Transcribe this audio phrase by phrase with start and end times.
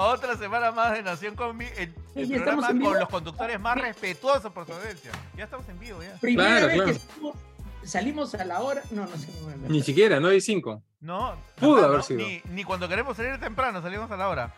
[0.00, 2.90] otra semana más de Nación Combi, el, el programa vivo.
[2.90, 5.10] con los conductores más respetuosos por su audiencia.
[5.36, 6.14] Ya estamos en vivo, ya.
[6.20, 6.92] Primera Claro, vez claro.
[6.92, 7.36] que salimos,
[7.84, 8.82] salimos a la hora.
[8.90, 9.28] No, no sé.
[9.60, 10.82] no, Ni siquiera, 9 y 5.
[11.00, 12.20] No, Pudo haber sido.
[12.20, 14.54] Ni, ni cuando queremos salir temprano, salimos a la hora.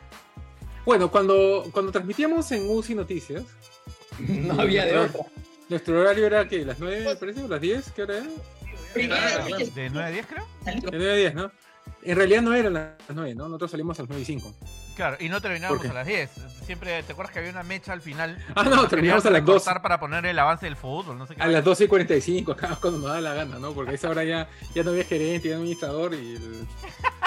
[0.84, 3.44] Bueno, cuando, cuando transmitíamos en UCI Noticias,
[4.18, 5.20] No había de otra.
[5.68, 8.26] nuestro horario era que las 9, me parece, o las 10, ¿qué hora era?
[8.92, 10.46] Primera Claro, vez que De 9 a 10, creo.
[10.64, 11.52] De 9 a 10, ¿no?
[12.02, 13.44] En realidad no eran las 9, ¿no?
[13.46, 14.54] Nosotros salimos a las 9 y 5.
[14.96, 16.30] Claro, y no terminábamos a las 10.
[16.64, 18.38] Siempre, ¿te acuerdas que había una mecha al final?
[18.54, 19.54] Ah, no, terminamos a las 2.
[19.64, 21.42] cortar para poner el avance del fútbol, no sé qué.
[21.42, 23.72] A las 12 y 45, acá cuando nos da la gana, ¿no?
[23.72, 26.66] Porque a esa hora ya, ya no había gerente, ya no había administrador y el,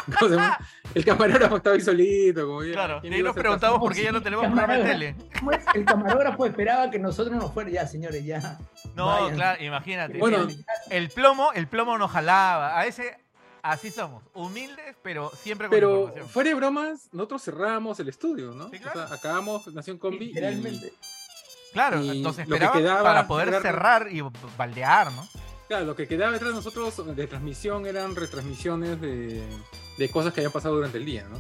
[0.96, 2.46] el camarógrafo estaba ahí solito.
[2.48, 4.84] Como ya, Claro, y ¿quién ahí nos preguntamos por qué ya no tenemos programa de
[4.84, 5.16] tele.
[5.40, 5.66] ¿Cómo es?
[5.74, 7.70] El camarógrafo esperaba que nosotros nos fuera.
[7.70, 8.58] Ya, señores, ya.
[8.96, 9.36] No, Vayan.
[9.36, 10.18] claro, imagínate.
[10.18, 10.48] Bueno,
[10.90, 12.78] el plomo, el plomo nos jalaba.
[12.78, 13.23] A ese,
[13.64, 14.24] así somos.
[14.36, 16.30] Humildes, pero siempre con Pero información.
[16.30, 18.70] fuera de bromas, nosotros cerramos el estudio, ¿no?
[18.70, 19.04] Sí, claro.
[19.04, 20.18] O sea, acabamos Nación Combi.
[20.26, 20.94] y- Literalmente.
[21.74, 24.22] Claro, y nos lo que esperaban quedaba para poder era- cerrar y
[24.58, 25.28] baldear, ¿no?
[25.68, 29.44] Claro, lo que quedaba detrás de nosotros de transmisión eran retransmisiones de,
[29.98, 31.40] de cosas que habían pasado durante el día, ¿no?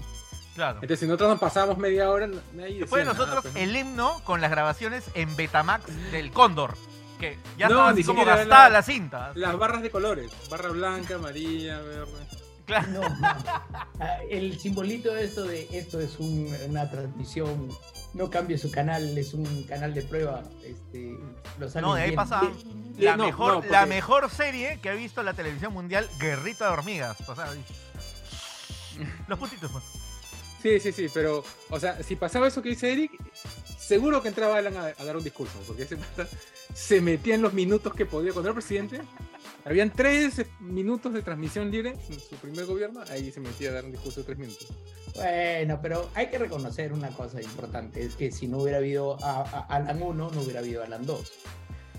[0.55, 0.75] Claro.
[0.75, 2.27] Entonces, si nosotros nos pasábamos media hora,
[2.63, 6.75] ahí Después de nosotros, ah, pues, el himno con las grabaciones en Betamax del Cóndor.
[7.23, 9.31] Que ya No, estaba ni así como siquiera gastada la- la cinta.
[9.35, 12.27] Las barras de colores, barra blanca, amarilla, verde.
[12.65, 12.87] Claro.
[12.91, 13.17] No, no.
[14.29, 17.69] El simbolito de esto de esto es un- una transmisión.
[18.13, 20.43] No cambie su canal, es un canal de prueba.
[20.63, 21.17] Este,
[21.59, 23.05] los No, de ahí pasaban vienen.
[23.05, 26.65] la, no, mejor, no, porque- la mejor serie que ha visto la televisión mundial, Guerrita
[26.67, 27.17] de Hormigas.
[29.27, 29.83] Los puntitos, pues.
[30.61, 33.11] Sí, sí, sí, pero, o sea, si pasaba eso que dice Eric,
[33.85, 36.27] seguro que entraba Alan a, dar un discurso, porque ese pata
[36.73, 38.31] se metía en los minutos que podía.
[38.31, 39.01] Cuando era presidente,
[39.65, 43.85] habían tres minutos de transmisión libre en su primer gobierno, ahí se metía a dar
[43.85, 44.67] un discurso de tres minutos.
[45.15, 49.17] Bueno, pero hay que reconocer una cosa importante: es que si no hubiera habido
[49.69, 51.31] Alan 1, no hubiera habido Alan 2.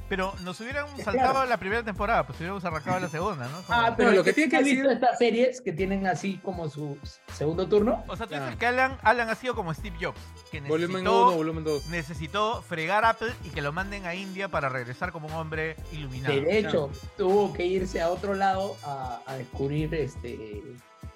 [0.08, 1.04] Pero nos hubieran Claro.
[1.04, 3.62] saltado la primera temporada, pues hubiéramos arrancado la segunda, ¿no?
[3.62, 6.06] Como- Ah, pero lo lo que tiene que ¿has visto decir- estas series que tienen
[6.06, 6.98] así como su
[7.32, 8.04] segundo turno?
[8.06, 8.40] O sea, tú Ah.
[8.40, 10.18] dices que Alan, Alan ha sido como Steve Jobs,
[10.50, 11.86] que Volumen necesitó, 1, volumen 2.
[11.88, 16.34] necesitó fregar Apple y que lo manden a India para regresar como un hombre iluminado.
[16.34, 20.62] De hecho tuvo que irse a otro lado a, a descubrir este.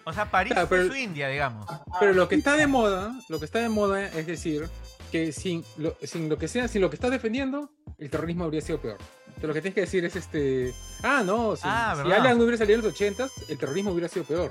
[0.05, 1.67] O sea, París Claro, pero- su India, digamos.
[2.01, 4.67] Pero lo que está de moda, lo que está de moda es decir
[5.09, 8.61] que sin lo, sin lo que sea, sin lo que estás defendiendo, el terrorismo habría
[8.61, 8.99] sido peor.
[9.27, 12.11] Entonces lo que tienes que decir es este, ah, no, si, Ah, si.
[12.13, 14.51] Alan no hubiera salido en los 80 el terrorismo hubiera sido peor.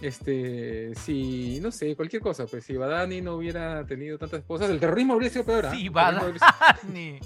[0.00, 4.80] Este, si, no sé, cualquier cosa, pues si Badani no hubiera tenido tantas esposas, el
[4.80, 5.66] terrorismo habría sido peor.
[5.66, 5.70] ¿ah?
[5.72, 6.38] Sí, Badani.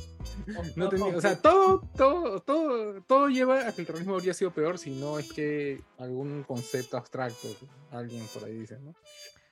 [0.77, 4.50] no tenía- o sea, todo, todo, todo, todo lleva a que el terrorismo habría sido
[4.50, 7.48] peor si no es que algún concepto abstracto,
[7.91, 8.94] alguien por ahí dice, ¿no?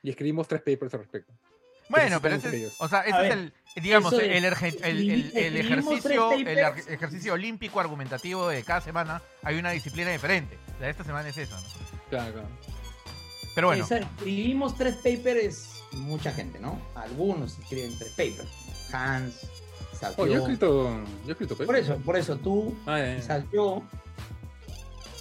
[0.03, 1.33] Y escribimos tres papers al respecto.
[1.89, 3.39] Bueno, pero ese es, o sea, ese A es ver,
[3.77, 6.49] el, digamos, de el, erge- el, el- el escribimos ejercicio, el
[6.95, 9.21] ejercicio olímpico argumentativo de cada semana.
[9.43, 10.59] Hay una disciplina diferente.
[10.81, 11.67] La de esta semana es esa, ¿no?
[12.11, 12.49] Claro, claro.
[13.55, 16.81] Pero bueno, escribimos tres papers, mucha gente, ¿no?
[16.97, 18.49] Algunos escriben tres papers.
[18.93, 19.35] Hans,
[19.93, 20.89] quizás Oh, yo he escrito,
[21.25, 21.85] yo he escrito Por papers.
[21.89, 22.99] eso, por eso tú, Ah.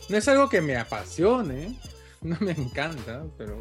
[0.10, 1.78] No es algo que me apasione,
[2.22, 3.58] no me encanta, pero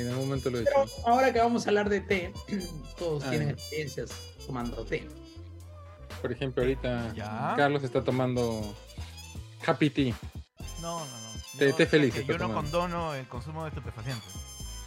[0.00, 0.70] en algún momento lo he hecho.
[0.74, 2.32] Pero ahora que vamos a hablar de té,
[2.98, 4.10] todos Ah, tienen experiencias
[4.46, 5.08] tomando té.
[6.22, 7.54] Por ejemplo, ahorita Ya.
[7.56, 8.74] Carlos está tomando
[9.66, 10.14] Happy Tea.
[10.80, 11.26] no, no, no.
[11.76, 14.28] Sé feliz Yo no condono el consumo de estupefacientes.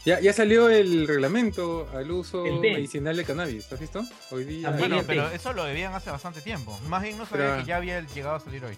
[0.05, 2.51] Ya, ya salió el reglamento al uso té.
[2.73, 4.01] medicinal de cannabis, ¿has visto?
[4.31, 4.69] Hoy día.
[4.69, 5.35] Ah, Bueno, pero té.
[5.35, 6.79] eso lo debían hace bastante tiempo.
[6.87, 8.77] Más bien no sabía Pero- que ya había llegado a salir hoy.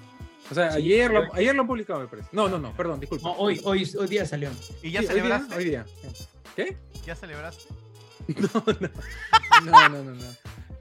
[0.52, 2.28] O sea, Sí, ayer, lo, ayer lo han publicado, me parece.
[2.34, 3.30] No, no, no, perdón, disculpa.
[3.30, 4.50] No, hoy, hoy, hoy día salió.
[4.84, 5.56] ¿Y ya Sí, hoy día, celebraste?
[5.56, 5.86] hoy día.
[6.56, 6.78] ¿Qué?
[7.06, 7.64] ¿Ya celebraste?
[8.38, 8.90] No, no.
[9.66, 10.26] No, no, no, no.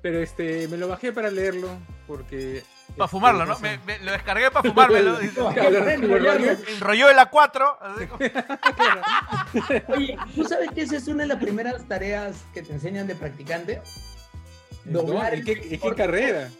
[0.02, 1.68] Pero este, me lo bajé para leerlo
[2.06, 2.62] porque.
[2.96, 3.58] Para este, fumarlo, ¿no?
[3.60, 5.18] Me, me- lo descargué para fumármelo.
[5.20, 7.76] Enrolló el A4.
[7.80, 8.20] así como-
[9.96, 13.14] Oye, ¿tú sabes que esa es una de las primeras tareas que te enseñan de
[13.14, 13.80] practicante?
[14.84, 16.50] No, Doblar ¿y qué, el- y qué carrera?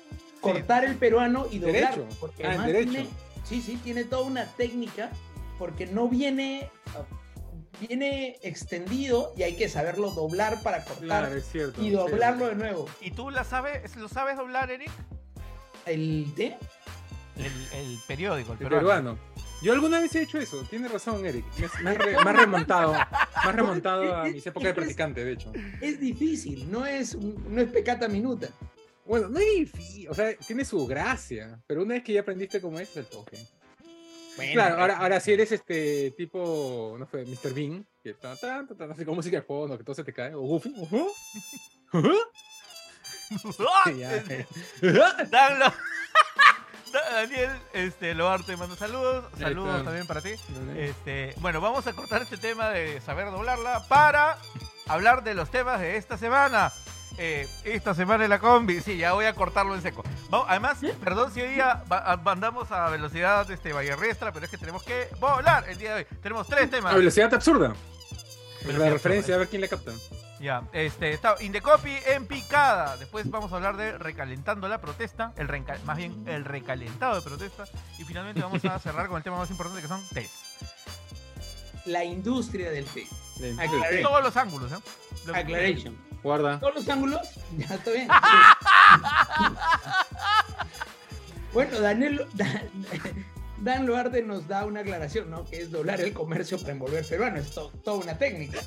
[0.41, 2.05] Cortar el peruano y doblarlo.
[2.05, 2.17] Derecho.
[2.21, 2.91] Porque Ah, además derecho.
[2.93, 3.09] tiene,
[3.45, 5.11] sí, sí, tiene toda una técnica
[5.59, 6.71] porque no viene,
[7.81, 11.81] viene extendido y hay que saberlo doblar para cortar Claro, es cierto.
[11.81, 11.91] y sí.
[11.91, 12.87] doblarlo de nuevo.
[13.01, 14.91] ¿Y tú la sabes, lo sabes doblar, Eric?
[15.87, 16.57] El té,
[17.37, 17.47] El,
[17.79, 18.87] el periódico, el El peruano.
[19.15, 19.19] peruano.
[19.63, 21.45] Yo alguna vez he hecho eso, tiene razón, Eric.
[21.83, 22.95] Me, re- has remontado.
[22.95, 25.53] Has remontado a mis épocas de practicante, de hecho.
[25.83, 28.49] es difícil, no es, no es pecata minuta.
[29.11, 32.61] Bueno, no es difícil, o sea, tiene su gracia, pero una vez que ya aprendiste
[32.61, 33.37] cómo es, el toque.
[34.37, 37.53] Bueno, Claro, ahora, ahora si eres este tipo, no sé, Mr.
[37.53, 40.13] Bean, que tan, tan, tan, tan, así como música de fondo, que todo se te
[40.13, 41.11] cae, o Goofy, ujú,
[41.93, 42.15] ujú,
[43.99, 44.41] ya, Este,
[44.83, 44.93] eh.
[45.29, 45.67] Dan Lo-
[46.93, 49.25] Da- Daniel este, Loar te manda saludos.
[49.39, 50.31] Saludos también para ti.
[50.77, 54.39] Este, bueno, vamos a cortar este tema de saber doblarla para
[54.87, 56.73] hablar de los temas de esta semana.
[57.23, 60.03] Eh, esta semana en la combi, sí, ya voy a cortarlo en seco.
[60.31, 61.85] Vamos- además, perdón si hoy día
[62.25, 66.17] andamos a velocidad este, vallarrestra, pero es que tenemos que volar el día de hoy.
[66.23, 66.95] Tenemos tres temas.
[66.95, 67.75] A velocidad absurda.
[68.63, 69.35] Velocidad la referencia, absurda.
[69.35, 69.93] a ver quién le capta.
[70.41, 72.97] Ya, este, está Indecopy en picada.
[72.97, 75.47] Después vamos a hablar de recalentando la protesta, el
[75.85, 77.65] más bien el recalentado de protesta.
[77.99, 80.33] Y finalmente vamos a cerrar con el tema más importante que son test.
[81.85, 83.07] La industria del té.
[83.59, 84.01] Aclaré.
[84.01, 84.77] Todos los ángulos, ¿eh?
[85.35, 86.10] Aclaration.
[86.23, 86.61] Guarda.
[86.61, 87.21] Todos los ángulos,
[87.57, 88.09] ya está bien.
[91.53, 92.71] bueno, Daniel, Dan,
[93.59, 95.45] Dan Loarde nos da una aclaración, ¿no?
[95.45, 97.39] Que es doblar el comercio para envolver peruano.
[97.39, 98.61] Es to- toda una técnica.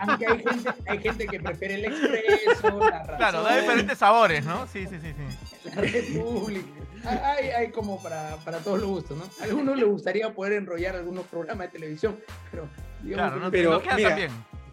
[0.00, 4.44] Aunque hay gente, hay gente que prefiere el expreso, la razón, Claro, da diferentes sabores,
[4.44, 4.66] ¿no?
[4.66, 5.70] Sí, sí, sí, sí.
[5.70, 6.66] la república.
[7.04, 9.24] Hay, hay como para, para todos los gustos, ¿no?
[9.40, 12.18] A algunos les gustaría poder enrollar algunos programas de televisión,
[12.50, 12.68] pero
[13.02, 14.30] digamos Claro, no, Pero, no queda mira, tan bien.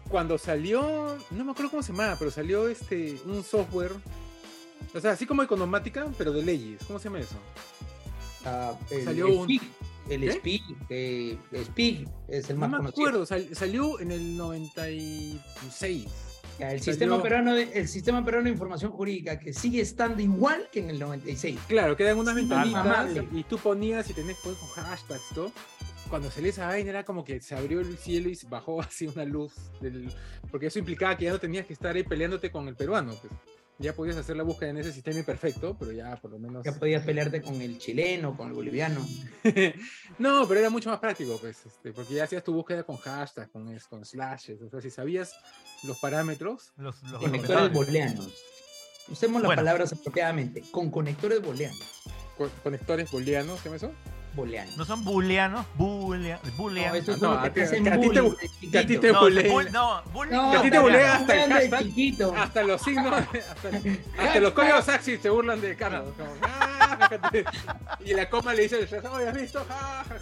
[0.08, 3.92] Cuando salió, no me acuerdo cómo se llamaba, pero salió este un software,
[4.94, 6.80] o sea, así como economática, pero de leyes.
[6.86, 7.36] ¿Cómo se llama eso?
[8.44, 9.60] Ah, el, Salió el un-
[10.08, 10.32] el ¿Qué?
[10.32, 13.02] Speak, eh, Speak es el No más me conocido.
[13.08, 16.06] acuerdo, sal- salió en el 96.
[16.60, 20.22] Ya, el, Salió- sistema peruano de, el sistema peruano de información jurídica que sigue estando
[20.22, 21.58] igual que en el 96.
[21.66, 25.50] Claro, quedan unas Sí, ventanitas y tú ponías y que poner con hashtags, todo.
[26.08, 29.06] Cuando salió esa vaina era como que se abrió el cielo y se bajó así
[29.06, 30.08] una luz, del...
[30.50, 33.14] porque eso implicaba que ya no tenías que estar ahí peleándote con el peruano.
[33.20, 33.32] Pues.
[33.78, 36.64] Ya podías hacer la búsqueda en ese sistema imperfecto, pero ya por lo menos...
[36.64, 39.06] Ya podías pelearte con el chileno, con el boliviano.
[40.18, 43.50] no, pero era mucho más práctico, pues, este, porque ya hacías tu búsqueda con hashtags,
[43.50, 45.34] con, con slashes, o sea, si sabías
[45.84, 48.32] los parámetros, Los, los Conectores booleanos.
[49.08, 49.60] Usemos las Bueno.
[49.60, 50.62] palabras apropiadamente.
[50.70, 52.02] Con conectores booleanos.
[52.38, 53.92] co- conectores booleanos, ¿se llama eso?
[54.36, 54.76] Booleanos.
[54.76, 56.94] No son booleanos, boolean, No, boolean.
[56.94, 58.36] eso es no, lo a que ti- te hacen que a ti te bullying bu-
[58.36, 59.00] de que a ti chiquito.
[59.00, 59.12] te
[59.72, 61.12] no, no, No, a ti te no, bulea no.
[61.14, 61.82] hasta el hashtag.
[61.84, 62.34] chiquito.
[62.36, 63.12] Hasta los signos,
[63.50, 63.70] hasta,
[64.22, 66.04] hasta los códigos Axis se burlan de Canadá.
[66.16, 67.44] como, "Ah, fíjate".
[68.04, 68.76] y la coma le dice,
[69.26, 69.64] ¿has visto?
[69.68, 70.16] Ja, ja,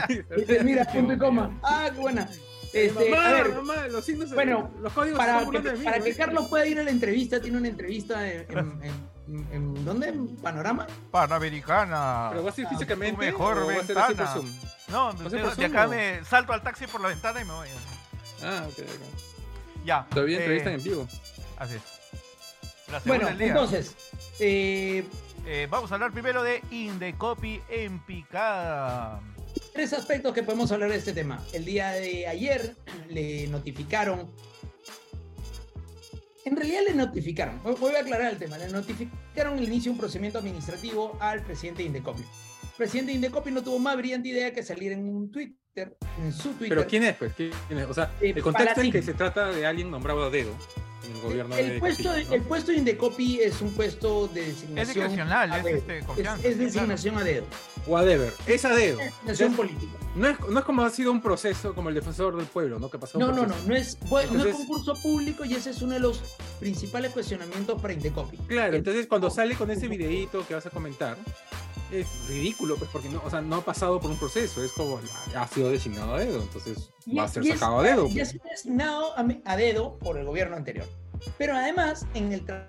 [0.00, 0.06] ja".
[0.34, 1.50] Dice, Mira, punto y coma.
[1.62, 2.26] Ah, qué buena.
[2.72, 5.84] Este, mamá, a ver, mamá, los signos, bueno, los códigos para que, de mí.
[5.84, 6.04] para ¿no?
[6.04, 8.82] que Carlos pueda ir a la entrevista, tiene una entrevista en, en,
[9.28, 10.08] en- en- ¿dónde?
[10.08, 10.86] ¿En Panorama?
[11.10, 12.28] Panamericana.
[12.30, 14.32] Pero va a ser Ah, físicamente tu mejor o va a ser así por ventana.
[14.32, 14.52] Zoom.
[14.88, 17.68] No, de, por de acá me salto al taxi por la ventana y me voy.
[18.42, 19.84] Ah, ok, ok.
[19.84, 20.06] Ya.
[20.10, 21.08] Todavía eh, entrevistan en vivo.
[21.58, 21.82] Así es.
[22.92, 23.48] La Bueno, del día.
[23.48, 23.96] entonces,
[24.40, 25.04] eh,
[25.46, 29.20] Eh, vamos a hablar primero de Indecopy en picada.
[29.72, 31.44] Tres aspectos que podemos hablar de este tema.
[31.52, 32.74] El día de ayer
[33.08, 34.30] le notificaron.
[36.44, 39.98] En realidad le notificaron, voy a aclarar el tema, le notificaron el inicio de un
[39.98, 42.22] procedimiento administrativo al presidente de Indecopi.
[42.22, 46.32] El presidente de Indecopi no tuvo más brillante idea que salir en un Twitter, en
[46.32, 46.68] su Twitter.
[46.70, 47.16] Pero ¿quién es?
[47.16, 47.32] Pues?
[47.34, 47.86] ¿Quién es?
[47.86, 50.56] O sea, Eh, el contexto es que se trata de alguien nombrado a dedo en
[51.14, 52.34] el gobierno el, de puesto, Castillo, ¿no?
[52.34, 54.78] el puesto de Indecopi es un puesto de designación.
[54.78, 55.76] Es discrecional, a es dedo.
[55.78, 56.48] este, Es- confianza.
[56.48, 57.44] es designación a dedo.
[57.86, 58.98] Whatever, es a dedo.
[58.98, 59.92] Designación Es- política.
[60.14, 62.90] No es, no es como ha sido un proceso como el defensor del pueblo, ¿no?
[62.90, 65.70] Que pasó No, no, no, no es, fue- no es Entonces- concurso público y ese
[65.70, 66.20] es uno de los
[66.58, 68.36] principales cuestionamientos para Indecopi.
[68.48, 69.34] Claro, entonces cuando no.
[69.34, 71.16] sale con ese videíto que vas a comentar,
[71.92, 75.00] es ridículo, pues porque no, o sea, no ha pasado por un proceso, es como
[75.34, 78.08] ha sido designado a dedo, entonces va a ser Y es- sacado a dedo.
[78.08, 80.86] Ya ha designado a, a dedo por el gobierno anterior.
[81.36, 82.68] Pero además, en el tra-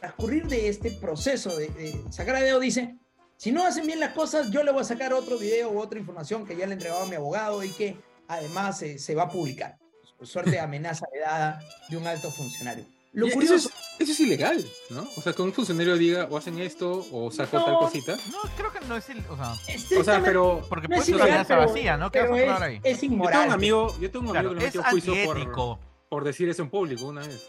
[0.00, 2.96] transcurrir de este proceso de, de sacar a dedo, dice,
[3.36, 5.98] si no hacen bien las cosas, yo le voy a sacar otro video u otra
[5.98, 7.96] información que ya le he entregado a mi abogado y que
[8.28, 9.76] además eh, se va a publicar.
[10.22, 12.84] Suerte de amenaza heredada de un alto funcionario.
[13.12, 15.04] Lo Y curioso, Eso es, eso es ilegal, ¿no?
[15.16, 17.64] O sea, que un funcionario diga o hacen esto o saco No.
[17.64, 18.16] tal cosita.
[18.30, 19.08] No, creo que no es.
[19.10, 21.96] il- O sea, O sea, pero porque no puede es ser una ilegal, amenaza vacía,
[21.96, 22.12] ¿no?
[22.12, 22.80] ¿Qué vas a es, ahí?
[22.84, 23.32] es yo inmoral.
[23.32, 25.89] tengo un amigo, yo tengo un amigo Claro, que le es metió juicio por.
[26.10, 27.40] Por decir eso en público una vez.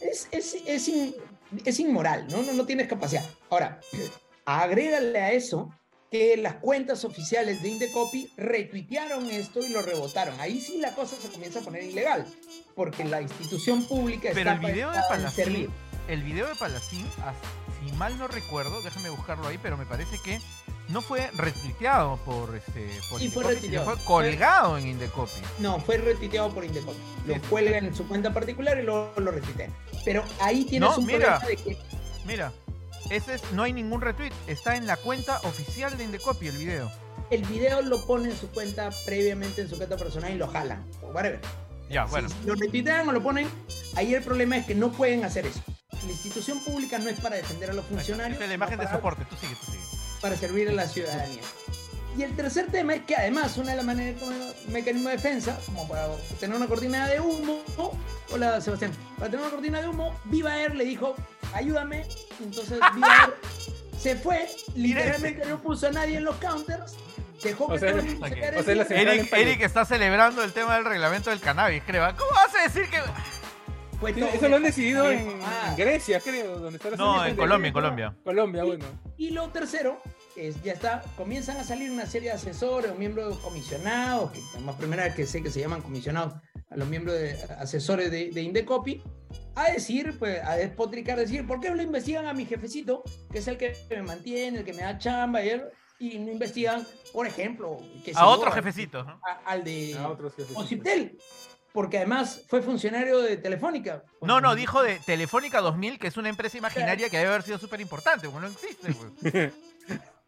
[0.00, 1.14] es, es, es, in-
[1.64, 2.42] es inmoral, ¿no?
[2.42, 2.52] ¿no?
[2.52, 3.24] No tienes capacidad.
[3.50, 3.80] Ahora,
[4.44, 5.74] agrégale a eso
[6.10, 10.38] que las cuentas oficiales de Indecopi retuitearon esto y lo rebotaron.
[10.40, 12.26] Ahí sí la cosa se comienza a poner ilegal,
[12.74, 15.70] porque la institución pública Pero está el video de Palacín,
[16.08, 17.06] el video de Palacín,
[17.80, 20.40] si mal no recuerdo, déjame buscarlo ahí, pero me parece que
[20.90, 23.84] no fue retuiteado por este por Sí, fue Indecopy, retuiteado.
[23.86, 25.32] fue colgado en Indecopy.
[25.58, 26.98] No, fue retuiteado por Indecopi.
[27.26, 27.40] Lo Sí.
[27.48, 29.72] cuelgan en su cuenta particular y luego lo retuitean.
[30.04, 31.38] Pero ahí tienes No, un mira.
[31.40, 31.78] problema de que
[32.26, 32.52] Mira,
[33.10, 36.90] ese es, no hay ningún retweet, está en la cuenta oficial de Indecopy el video.
[37.30, 40.84] el video lo pone en su cuenta previamente en su cuenta personal y lo jalan.
[41.02, 41.40] O whatever.
[41.88, 42.28] Ya, bueno.
[42.28, 43.48] Si lo retuitean o lo ponen,
[43.96, 45.60] ahí el problema es que no pueden hacer eso.
[46.04, 48.88] La institución pública no es para defender a los funcionarios, Esta es la imagen de
[48.88, 49.99] soporte, tú sigue, tú sigue.
[50.20, 51.42] Para servir a la ciudadanía.
[52.16, 54.32] Y el tercer tema es que además una de las maneras como
[54.68, 56.08] mecanismo de defensa, como para
[56.40, 57.62] tener una cortina de humo,
[58.32, 61.14] hola Sebastián, para tener una cortina de humo, Viva Air le dijo,
[61.54, 62.06] ayúdame,
[62.42, 63.34] entonces Viva Air
[63.96, 66.94] se fue, literalmente no puso a nadie en los counters,
[67.42, 68.38] dejó que O sea, todo el mundo se ok.
[68.38, 69.32] quedara o sea, la en central en Eric.
[69.34, 72.04] Eric está celebrando el tema del reglamento del cannabis, creo.
[72.16, 72.98] ¿Cómo vas a decir que.?
[74.14, 75.68] Sí, Eso lo han decidido en, Ah.
[75.70, 78.16] en Grecia, creo, donde está la No, en Colombia, en Colombia.
[78.24, 78.84] Colombia, bueno.
[79.18, 80.00] Y lo tercero
[80.36, 84.62] es, ya está, comienzan a salir una serie de asesores o miembros comisionados, que es
[84.62, 86.34] la primera vez que sé que se llaman comisionados
[86.70, 89.02] a los miembros de asesores de, de Indecopi,
[89.54, 93.38] a decir, pues, a despotricar, decir, ¿por qué no le investigan a mi jefecito, que
[93.38, 95.64] es el que me mantiene, el que me da chamba, y, él-
[95.98, 99.20] y no investigan, por ejemplo, que A otros jefecitos, ¿no?
[99.26, 100.32] a- al de A otros.
[100.54, 101.18] Ocitel,
[101.72, 104.02] porque además fue funcionario de Telefónica.
[104.22, 107.58] No, no, dijo de Telefónica 2000, que es una empresa imaginaria que debe haber sido
[107.58, 109.12] súper importante, porque no existe, güey.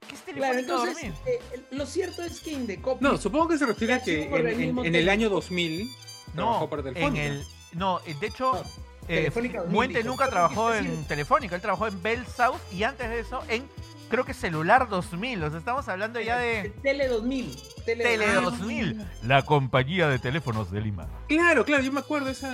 [0.02, 1.12] ¿Qué es Claro, Telefónica entonces, 2000?
[1.26, 3.02] eh, lo cierto es que Indecopi...
[3.04, 4.46] No, supongo que se refiere a que en,
[4.78, 5.34] en- en el año técnico.
[5.37, 5.88] 2000
[6.34, 7.25] No, trabajó para en Telefónica.
[7.26, 7.44] el.
[7.72, 8.61] No, eh, de hecho, No,
[9.08, 13.08] eh, Telefónica 2000, Muente nunca trabajó en Telefónica, él trabajó en Bell South y antes
[13.08, 13.66] de eso en,
[14.12, 15.42] creo que Celular 2000.
[15.42, 17.57] O sea, estamos hablando ya de Tele 2000.
[17.87, 21.09] Tele, Tele Ah, 2000, la compañía de teléfonos de Lima.
[21.28, 22.52] Claro, claro, yo me acuerdo esa.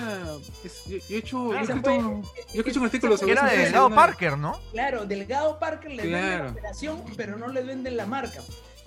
[0.65, 3.33] es- yo, yo he hecho, yo he fue- un- yo he escrito un artículo sobre
[3.33, 4.59] era de Delgado Parker, ¿no?
[4.73, 6.45] Claro, Delgado Parker le vende Claro.
[6.45, 8.41] la operación, pero no le venden la marca.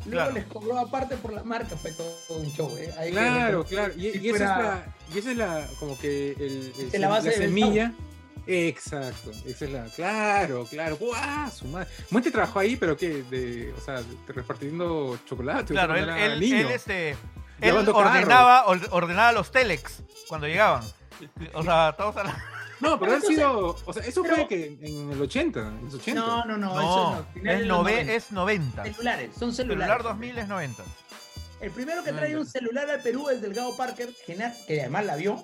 [0.06, 0.32] Luego Claro.
[0.34, 2.76] les cobró aparte por la marca, fue todo un show.
[2.78, 2.92] ¿eh?
[3.04, 3.94] Que- Claro, claro.
[3.96, 7.30] Y, si y esa es la, y esa es la, como que el, la base
[7.30, 7.94] del semilla.
[8.52, 10.98] Exacto, esa es la, claro, claro.
[10.98, 11.50] ¡Guau!
[11.52, 11.88] Su madre.
[12.10, 13.24] Muente trabajó ahí, pero ¿qué?
[13.24, 15.74] De, o sea, repartiendo chocolate.
[15.74, 16.58] Claro, él, él, niño.
[16.58, 17.16] él, este,
[17.62, 20.84] él ordenaba, or- ordenaba los telex cuando llegaban.
[21.54, 22.44] O sea, todos a la...
[22.80, 25.86] No, pero han Entonces- sido, o sea, eso pero- fue que en el 80, en
[25.86, 26.20] los 80.
[26.20, 27.52] No, no, no, eso No, no.
[27.52, 28.14] es, de los nove- 90.
[28.16, 28.84] es 90.
[28.86, 29.84] Celulares, son celulares.
[29.86, 30.84] Celular 2000 es 90.
[31.62, 35.44] El primero que trae un celular al Perú es Delgado Parker, que además la vio.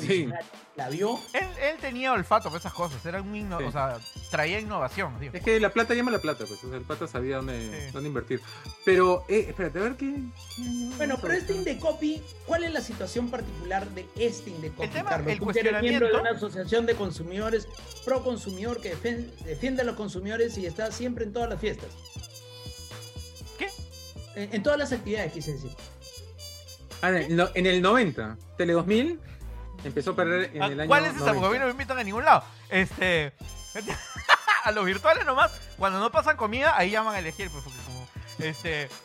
[0.00, 0.28] Sí.
[0.74, 1.18] La vio.
[1.32, 3.64] Él, él tenía olfato para esas cosas, era un inno- Sí.
[3.64, 3.98] o sea,
[4.30, 5.18] traía innovación.
[5.20, 5.30] tío.
[5.32, 6.62] Es que la plata llama la plata, pues.
[6.64, 7.92] O sea, el pata sabía dónde, Sí.
[7.92, 8.40] dónde invertir.
[8.84, 10.14] Pero, eh, espérate, a ver qué.
[10.96, 15.32] Bueno, pero este Indecopi, ¿cuál es la situación particular de este Indecopi, El tema, Carlos?
[15.32, 17.68] el Tú que eres miembro de cuestionamiento- una asociación de consumidores,
[18.04, 21.88] pro consumidor, que defen- defiende a los consumidores y está siempre en todas las fiestas.
[23.58, 23.68] ¿Qué?
[24.34, 25.70] En, en todas las actividades, quise decir.
[27.02, 29.20] Ah, en el no- en el 90, Tele 2000
[29.84, 30.88] empezó a perder en Ah, el año.
[30.88, 31.32] ¿Cuál es esa?
[31.32, 31.34] 90.
[31.34, 32.44] Porque a mí no me invitan a ningún lado.
[32.68, 33.32] Este.
[34.64, 35.52] a los virtuales nomás.
[35.78, 38.06] Cuando no pasan comida, ahí llaman a elegir, pues, porque como.
[38.38, 38.88] Este.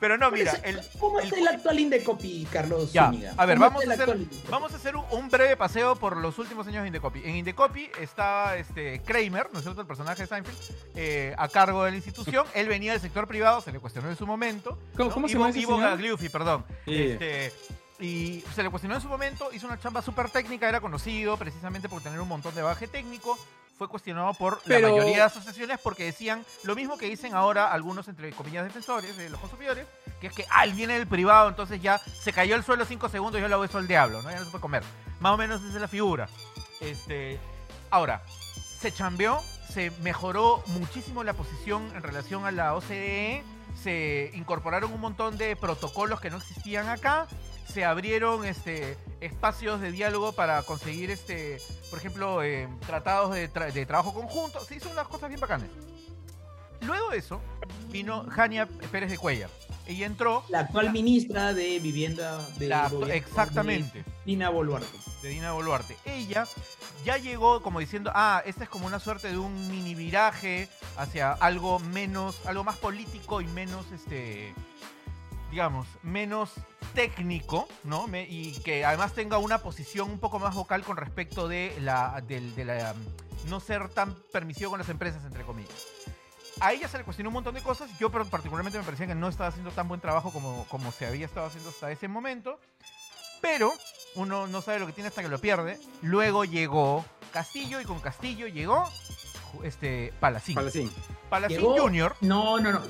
[0.00, 3.34] Pero no, mira, el, ¿Cómo está el actual Indecopi, Carlos Ya, Zúñiga?
[3.36, 4.18] a ver, ¿Cómo vamos a hacer-?
[4.48, 7.20] Vamos a hacer un, un breve paseo por los últimos años de Indecopi.
[7.22, 9.82] En Indecopi estaba este, Kramer, ¿no es cierto?
[9.82, 10.56] El personaje de Seinfeld,
[10.94, 12.46] eh, a cargo de la institución.
[12.54, 14.78] Él venía del sector privado, se le cuestionó en su momento.
[14.96, 15.14] ¿Cómo, ¿no?
[15.14, 15.76] cómo se llama Ivo?
[15.76, 16.64] Gagliuffi, perdón.
[16.86, 16.94] Sí.
[16.94, 17.52] Este,
[18.00, 21.88] y se le cuestionó en su momento, hizo una chamba súper técnica, era conocido precisamente
[21.88, 23.38] por tener un montón de bagaje técnico.
[23.76, 27.72] Fue cuestionado por Pero- la mayoría de asociaciones porque decían lo mismo que dicen ahora
[27.72, 29.86] algunos, entre comillas, defensores de los consumidores,
[30.20, 33.08] que es que ah, él viene del privado, entonces ya se cayó el suelo cinco
[33.08, 34.30] segundos y yo le hago eso al diablo, ¿no?
[34.30, 34.82] Ya no se puede comer.
[35.20, 36.28] Más o menos esa es la figura.
[36.80, 37.38] Este,
[37.90, 38.22] ahora,
[38.78, 39.42] se chambeó,
[39.72, 43.42] se mejoró muchísimo la posición en relación a la OCDE,
[43.82, 47.26] se incorporaron un montón de protocolos que no existían acá,
[47.70, 51.58] se abrieron este, espacios de diálogo para conseguir, este,
[51.88, 55.68] por ejemplo, eh, tratados de, tra- de trabajo conjunto, se hizo unas cosas bien bacanas.
[56.82, 57.40] Luego de eso,
[57.90, 59.50] vino Jania Pérez de Cuellar.
[59.86, 64.96] Ella entró, La actual ministra de Vivienda de la- gobierno exactamente, de Dina Boluarte.
[65.22, 65.96] de Dina Boluarte.
[66.04, 66.46] Ella
[67.04, 71.32] ya llegó como diciendo, ah, esta es como una suerte de un mini viraje hacia
[71.32, 74.54] algo menos, algo más político y menos, este,
[75.50, 76.52] digamos, menos
[76.94, 78.06] técnico, ¿no?
[78.06, 82.20] Me- y que además tenga una posición un poco más vocal con respecto de la,
[82.26, 85.74] del- de la, um, no ser tan permisivo con las empresas, entre comillas.
[86.60, 87.90] A ella se le cuestionó un montón de cosas.
[87.98, 91.24] Yo particularmente me parecía que no estaba haciendo tan buen trabajo como, como se había
[91.26, 92.58] estado haciendo hasta ese momento.
[93.40, 93.72] Pero
[94.16, 95.80] uno no sabe lo que tiene hasta que lo pierde.
[96.02, 98.86] Luego llegó Castillo y con Castillo llegó
[99.62, 100.54] este Palacín.
[100.54, 100.92] Palacín.
[101.30, 102.14] Palacín Llegó- Junior.
[102.20, 102.82] No, no, no.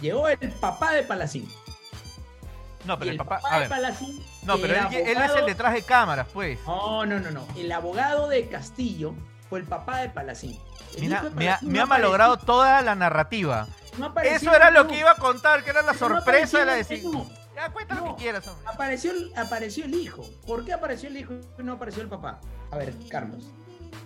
[0.00, 1.48] Llegó el papá de Palacín.
[2.84, 3.36] No, pero el el papá.
[3.40, 3.68] papá A de ver.
[3.68, 4.24] Palacín.
[4.44, 6.58] No, pero él, él es el abogado- detrás de cámaras, pues.
[6.66, 7.46] No, no, no, no.
[7.56, 9.14] El abogado de Castillo
[9.50, 10.58] fue el papá de Palacín.
[10.98, 12.46] Mira, de me ha, me malogrado apareció.
[12.54, 13.66] toda la narrativa.
[13.98, 16.74] no Eso era lo que iba a contar, que era la no sorpresa de la
[16.74, 17.28] decisión.
[17.54, 18.64] Ya cuenta lo que quieras, hombre.
[18.72, 20.24] Apareció, apareció el hijo.
[20.46, 22.40] ¿Por qué apareció el hijo y no apareció el papá?
[22.70, 23.50] A ver, Carlos.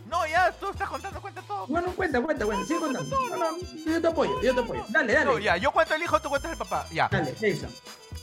[0.07, 1.67] No, ya, tú estás contando, cuenta todo.
[1.67, 2.67] Bueno, cuenta, cuenta, cuenta.
[2.67, 3.17] Sigue contando.
[3.31, 4.85] No, no, yo te apoyo, yo te apoyo.
[4.89, 5.25] Dale, dale.
[5.25, 6.87] No, ya, yo cuento el hijo, tú cuentas el papá.
[6.91, 7.09] Ya.
[7.11, 7.67] Dale, eso.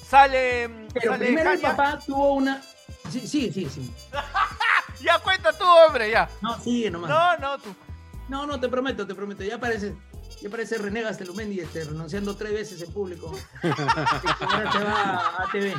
[0.08, 0.70] Sale.
[0.94, 2.62] Pero sale primero el papá tuvo una.
[3.10, 3.94] Sí, sí, sí, sí.
[5.02, 6.30] Ya cuenta tú, hombre, ya.
[6.42, 7.10] No, sigue nomás.
[7.10, 7.74] No, no, tú.
[8.28, 9.44] No, no, te prometo, te prometo.
[9.44, 9.96] Ya parece,
[10.42, 13.34] ya parece Renegas Telumendi este, renunciando tres veces en público.
[13.64, 15.74] Ahora se va a TV.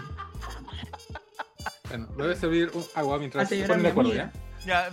[1.89, 4.33] Bueno, debe servir un agua mientras se ponen de acuerdo, amiga.
[4.33, 4.50] ¿ya?
[4.65, 4.91] Ya.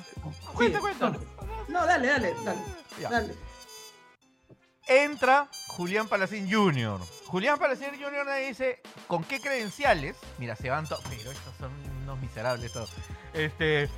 [0.54, 1.10] Cuenta, Sí, cuenta.
[1.10, 1.20] no.
[1.68, 2.60] No, dale, dale, dale.
[3.00, 3.10] Ya.
[3.10, 3.36] Dale.
[4.88, 7.02] Entra Julián Palacín Jr.
[7.26, 8.26] Julián Palacín Jr.
[8.26, 10.16] le dice, ¿con qué credenciales?
[10.38, 11.72] Mira, se van todos, pero estos son
[12.04, 12.90] unos miserables todos.
[13.34, 13.90] Este,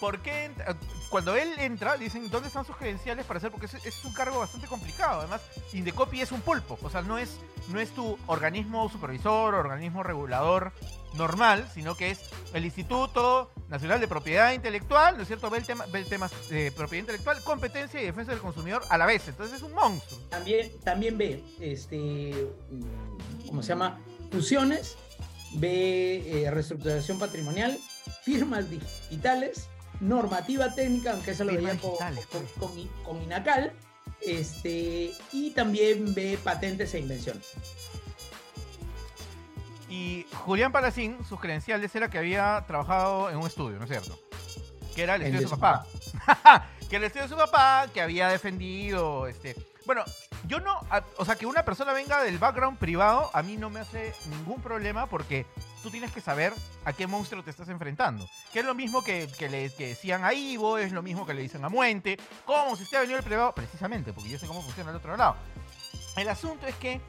[0.00, 0.74] ¿por qué entra-
[1.10, 3.50] Cuando él entra, dicen, ¿dónde están sus credenciales para hacer?
[3.50, 5.20] Porque es, es un cargo bastante complicado.
[5.20, 5.42] Además,
[5.74, 10.72] Indecopi es un pulpo, o sea, no es, no es tu organismo supervisor, organismo regulador
[11.14, 12.20] normal, sino que es
[12.52, 15.50] el Instituto Nacional de Propiedad Intelectual, ¿no es cierto?
[15.50, 18.98] Ve, el tema, ve el temas de propiedad intelectual, competencia y defensa del consumidor a
[18.98, 19.26] la vez.
[19.28, 20.20] Entonces es un monstruo.
[20.30, 22.32] También, también ve, este,
[22.70, 24.00] mm, ¿cómo se llama?
[24.30, 24.96] Fusiones,
[25.54, 27.78] ve eh, reestructuración patrimonial,
[28.24, 29.68] firmas digitales,
[30.00, 32.48] normativa técnica, aunque eso lo veía con, con- pues.
[32.58, 33.72] con con INACAL,
[34.20, 37.46] este, y también ve patentes e invenciones.
[39.94, 44.18] Y Julián Palacín, sus credenciales era que había trabajado en un estudio, ¿no es cierto?
[44.92, 46.66] Que era el El estudio de de su su papá.
[46.90, 49.54] que el estudio de su papá, que había defendido, este...
[49.86, 50.02] Bueno,
[50.48, 50.80] yo no...
[51.18, 54.60] o sea, que una persona venga del background privado, a mí no me hace ningún
[54.60, 55.46] problema porque
[55.84, 56.52] tú tienes que saber
[56.84, 58.28] a qué monstruo te estás enfrentando.
[58.52, 61.34] Que es lo mismo que, que le que decían a Ivo, es lo mismo que
[61.34, 62.18] le dicen a Muente.
[62.44, 62.74] ¿Cómo?
[62.74, 65.36] Si usted ha venido del privado, precisamente, porque yo sé cómo funciona el otro lado.
[66.16, 67.00] El asunto es que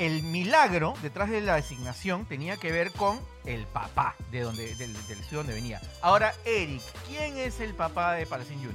[0.00, 4.94] el milagro detrás de la designación tenía que ver con el papá de donde, del,
[4.94, 5.78] del estudio donde venía.
[6.00, 8.72] Ahora, Eric, ¿quién es el papá de Palacín Jr.?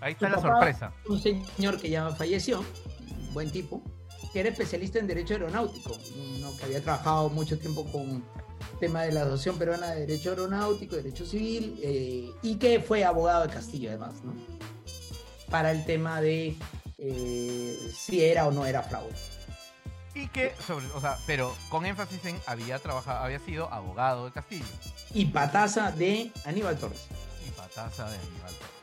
[0.00, 0.92] Ahí está la sorpresa.
[1.08, 2.64] Un señor que ya falleció,
[3.32, 3.82] buen tipo,
[4.32, 8.22] que era especialista en derecho aeronáutico, uno que había trabajado mucho tiempo con
[8.78, 13.48] tema de la Asociación Peruana de Derecho Aeronáutico, Derecho Civil, eh, y que fue abogado
[13.48, 14.32] de Castillo además, ¿no?
[15.50, 16.56] Para el tema de
[16.98, 19.14] eh, si era o no era fraude.
[20.16, 24.32] Y que, sobre, o sea, pero con énfasis en había trabajado, había sido abogado de
[24.32, 24.64] Castillo
[25.12, 27.06] Y pataza de Aníbal Torres.
[27.46, 28.76] y pataza de Aníbal Torres.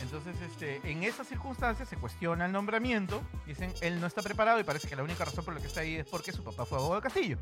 [0.00, 3.20] Entonces, este, en esas circunstancias se cuestiona el nombramiento.
[3.44, 5.80] Dicen, él no está preparado y parece que la única razón por la que está
[5.80, 7.38] ahí es porque su papá fue abogado de Castillo.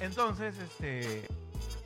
[0.00, 1.26] Entonces, este,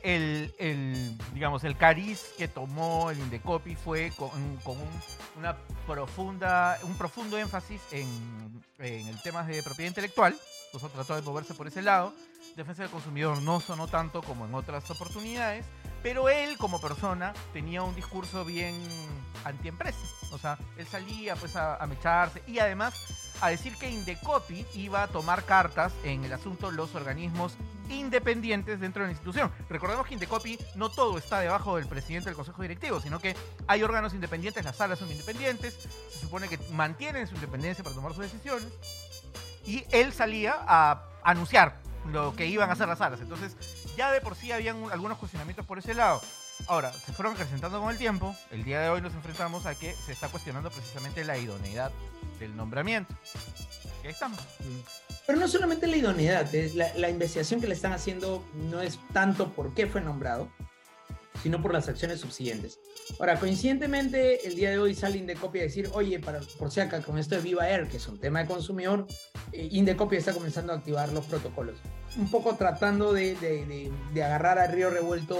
[0.03, 4.89] el, el, digamos, el cariz que tomó el Indecopi fue con, con un,
[5.37, 5.55] una
[5.87, 8.07] profunda, un profundo énfasis en,
[8.79, 10.37] en el tema de propiedad intelectual.
[10.75, 12.13] Entonces trató de moverse por ese lado.
[12.57, 15.65] Defensa del consumidor no sonó tanto como en otras oportunidades,
[16.03, 18.75] pero él como persona tenía un discurso bien
[19.45, 19.97] antiempresa.
[20.33, 22.93] O sea, él salía pues a, a mecharse y además
[23.39, 27.53] a decir que Indecopi iba a tomar cartas en el asunto los organismos
[27.89, 29.51] independientes dentro de la institución.
[29.69, 33.33] Recordemos que Indecopi no todo está debajo del presidente del consejo directivo, sino que
[33.67, 35.73] hay órganos independientes, las salas son independientes,
[36.09, 38.67] se supone que mantienen su independencia para tomar sus decisiones
[39.65, 41.75] y él salía a anunciar
[42.11, 43.19] lo que iban a hacer las salas.
[43.21, 43.55] Entonces,
[43.97, 46.21] ya de por sí habían un- algunos cuestionamientos por ese lado.
[46.67, 48.35] Ahora, se fueron acrecentando con el tiempo.
[48.51, 51.91] El día de hoy nos enfrentamos a que se está cuestionando precisamente la idoneidad
[52.39, 53.13] del nombramiento.
[54.03, 54.39] Y ahí estamos.
[55.27, 58.99] Pero no solamente la idoneidad, es la, la investigación que le están haciendo no es
[59.11, 60.47] tanto por qué fue nombrado,
[61.45, 62.79] sino por las acciones subsiguientes.
[63.19, 67.03] Ahora, coincidentemente, el día de hoy sale Indecopia a decir, oye, para, por si acá,
[67.03, 69.05] con esto de Viva Air, que es un tema de consumidor,
[69.51, 71.77] eh, Indecopia está comenzando a activar los protocolos.
[72.17, 75.37] Un poco tratando de, de- de- de agarrar al río revuelto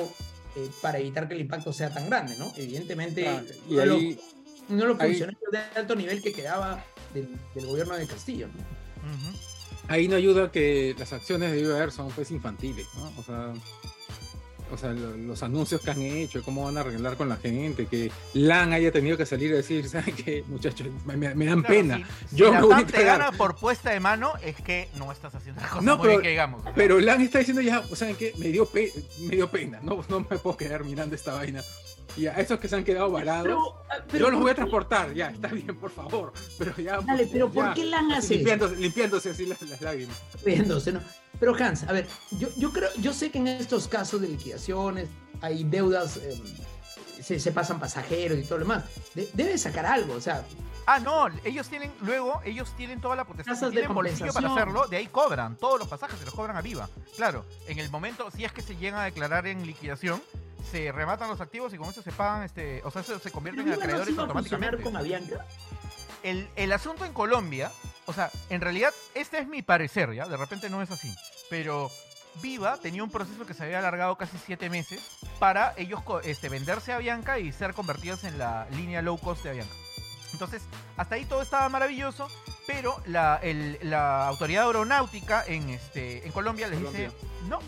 [0.56, 2.54] eh, para evitar que el impacto sea tan grande, ¿no?
[2.56, 4.20] Evidentemente, Claro, y
[4.70, 8.48] uno de los- ahí, uno de alto nivel que quedaba del, del gobierno de Castillo,
[8.48, 8.62] ¿no?
[9.12, 9.38] Ujú.
[9.88, 13.12] ahí no ayuda que las acciones de Viva Air son pues infantiles, ¿no?
[13.20, 13.54] O sea,
[14.72, 17.86] o sea, lo- los anuncios que han hecho, cómo van a arreglar con la gente,
[17.88, 20.88] que LAN haya tenido que salir a decir, ¿saben qué, muchachos?
[21.06, 21.98] Me, me- me dan Claro, pena.
[21.98, 24.56] si- si Yo la me voy a TAM te gana por puesta de mano, es
[24.58, 26.64] que no estás haciendo las cosas No, muy pero- bien que digamos.
[26.76, 28.34] Pero LAN está diciendo ya, ¿saben qué?
[28.38, 31.62] Me dio, pe- me dio pena, no, no me puedo quedar mirando esta vaina.
[32.18, 33.44] Y a esos que se han quedado varados,
[33.90, 36.32] Pero, pero yo los voy a ¿por qué- transportar, ya, está bien, por favor.
[36.58, 37.02] Pero ya.
[37.02, 38.34] Dale, pero ¿por qué LAN así hace eso?
[38.36, 40.16] limpiándose, limpiándose así las, las lágrimas.
[40.46, 41.02] riéndose, ¿no?
[41.40, 45.10] Pero Hans, a ver, yo, yo creo, yo sé que en estos casos de liquidaciones
[45.42, 46.42] hay deudas, eh,
[47.22, 48.84] se, se pasan pasajeros y todo lo demás.
[49.14, 50.46] De- debe sacar algo, o sea,
[50.88, 54.86] Ah, no, ellos tienen, luego, ellos tienen toda la potestad, de tienen bolsillo para hacerlo,
[54.86, 56.88] de ahí cobran, todos los pasajes se los cobran a Viva.
[57.16, 60.22] Claro, en el momento, si es que se llegan a declarar en liquidación,
[60.72, 63.64] se rematan los activos y con eso se pagan, este, o sea, se Pero convierten
[63.64, 64.84] en no se acreedores fusionar automáticamente.
[64.84, 65.46] con Avianca.
[66.22, 67.72] El, el asunto en Colombia,
[68.06, 70.28] o sea, en realidad, este es mi parecer, ¿ya?
[70.28, 71.14] De repente no es así,
[71.50, 71.90] pero
[72.42, 75.02] Viva tenía un proceso que se había alargado casi siete meses
[75.40, 79.52] para ellos este, venderse a Avianca y ser convertidos en la línea low cost de
[79.52, 79.74] Avianca.
[80.34, 80.64] Entonces,
[80.98, 82.28] hasta ahí todo estaba maravilloso,
[82.68, 87.10] pero la, el- la autoridad aeronáutica en, este, en Colombia les dice,
[87.48, 87.60] no,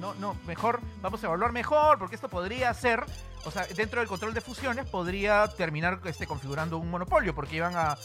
[0.00, 3.04] no, no, mejor, vamos a evaluar mejor, porque esto podría ser,
[3.44, 7.74] o sea, dentro del control de fusiones podría terminar este, configurando un monopolio, porque iban
[7.76, 7.96] a,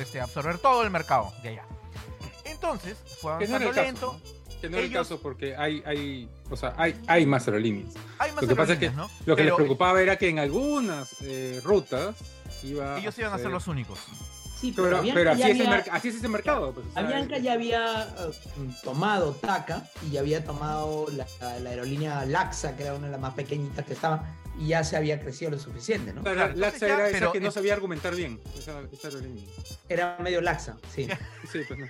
[0.00, 1.64] este, absorber todo el mercado de allá.
[2.44, 4.22] Entonces, fue avanzando el lento, caso.
[4.24, 4.38] ¿no?
[4.60, 7.94] Que no era el caso porque hay, hay, o sea, hay, hay más aerolíneas.
[8.18, 9.08] hay más Lo que pasa es que ¿no?
[9.24, 12.16] Lo que Pero les preocupaba era que en algunas eh, rutas
[12.64, 14.00] iba ellos iban a ser los únicos.
[14.60, 16.72] Sí, pero, Pero, Avianca, pero así, ya es el había, así es ese mercado.
[16.72, 18.32] Pues, o sea, Avianca ya había eh,
[18.82, 21.26] tomado TACA y ya había tomado la,
[21.60, 24.24] la aerolínea Laxa, que era una de las más pequeñitas que estaba,
[24.58, 26.20] y ya se había crecido lo suficiente, ¿no?
[26.20, 28.40] o sea, Claro, la- Laxa ya, era esa pero que no sabía argumentar bien.
[28.58, 29.44] Esa, esa aerolínea.
[29.88, 31.06] Era medio laxa, sí.
[31.52, 31.86] Sí, pues no.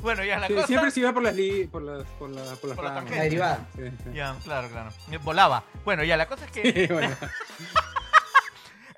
[0.00, 0.66] Bueno, ya la Sí, cosa...
[0.66, 3.10] siempre se iba por las, li- por las, por la- por las Por ramas.
[3.10, 3.66] La derivada.
[3.76, 4.10] Sí, sí.
[4.14, 4.90] Ya, claro, claro.
[5.22, 5.64] Volaba.
[5.84, 6.86] Bueno, ya la cosa es que...
[6.86, 7.16] Sí, bueno.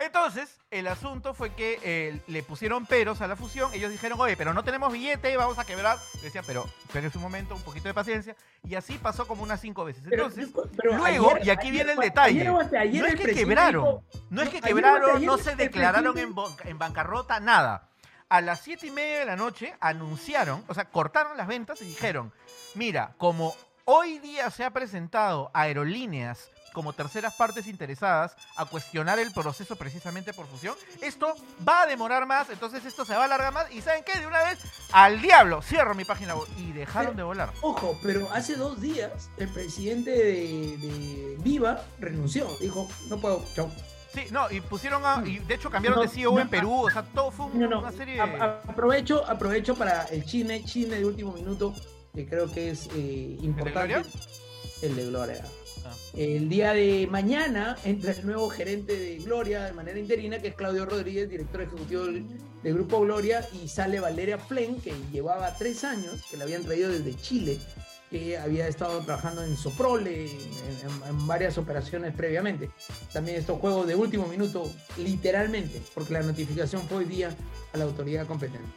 [0.05, 3.73] Entonces, el asunto fue que eh, le pusieron peros a la fusión.
[3.73, 5.99] Ellos dijeron, oye, pero no tenemos billete, vamos a quebrar.
[6.23, 8.37] Decían, pero espérense un momento, un poquito de paciencia.
[8.65, 10.03] Y así pasó como unas cinco veces.
[10.09, 12.59] Pero- Entonces, pero luego, ayer- y aquí ayer viene el detalle, ayer o
[13.03, 16.79] no es que quebraron, dijo- no es que o quebraron, no se declararon en, en
[16.79, 17.89] bancarrota, nada.
[18.29, 21.85] A las siete y media de la noche anunciaron, o sea, cortaron las ventas y
[21.85, 22.33] dijeron,
[22.75, 29.33] mira, como hoy día se ha presentado aerolíneas como terceras partes interesadas a cuestionar el
[29.33, 31.35] proceso precisamente por fusión, esto
[31.67, 34.19] va a demorar más, entonces esto se va a alargar más y ¿saben qué?
[34.19, 34.59] De una vez
[34.93, 37.51] al diablo, cierro mi página web y dejaron de volar.
[37.63, 42.47] Ojo, pero hace dos días el presidente de, de Viva renunció.
[42.61, 43.71] Dijo, no puedo, chau.
[44.13, 46.87] Sí, no, y pusieron a, y de hecho cambiaron No, de CEO no, en Perú,
[46.87, 48.21] o sea, todo fue un- No, no, una serie de...
[48.21, 51.73] a- aprovecho, aprovecho para el chisme, chisme de último minuto,
[52.13, 53.93] que creo que es eh, importante.
[53.95, 54.05] Gloria?
[54.83, 55.45] El de Gloria.
[55.85, 55.95] Ah.
[56.17, 60.55] El día de mañana entra el nuevo gerente de Gloria de manera interina, que es
[60.55, 62.25] Claudio Rodríguez, director ejecutivo del,
[62.63, 66.91] del Grupo Gloria, y sale Valeria Flen, que llevaba tres años, que la habían traído
[66.91, 67.59] desde Chile,
[68.11, 72.71] que había estado trabajando en Soprole, en, en- en varias operaciones previamente.
[73.13, 77.35] También estos juegos de último minuto, literalmente, porque la notificación fue hoy día
[77.73, 78.69] a la autoridad competente.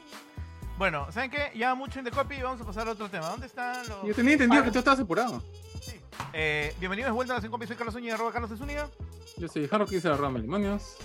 [0.77, 1.51] Bueno, ¿saben qué?
[1.57, 3.29] Ya mucho en The Copy, vamos a pasar a otro tema.
[3.29, 4.05] ¿Dónde están los...?
[4.07, 4.65] Yo tenía entendido Ah.
[4.65, 5.43] que tú estabas apurado.
[6.33, 8.89] Eh, bienvenidos de vuelta a Nación Copy, soy Carlos Zúñiga, arroba Carlos de Zúñiga.
[9.37, 10.95] Yo soy Harold, que dice la rama Limonios.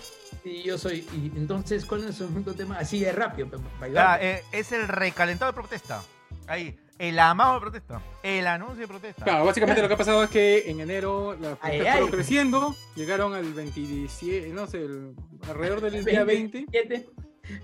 [0.44, 2.78] Y yo soy, y entonces, ¿cuál es el segundo tema?
[2.78, 3.48] Así de rápido,
[3.78, 6.02] para Ah, eh, es el recalentado de protesta.
[6.46, 8.02] Ahí, el amado de protesta.
[8.22, 9.24] El anuncio de protesta.
[9.24, 12.14] Claro, básicamente lo que ha pasado es que en enero la Ay, fiesta fueron ay.
[12.14, 15.14] creciendo, llegaron al 27, no sé, el-
[15.48, 16.66] alrededor del día 20.
[16.70, 17.08] 27.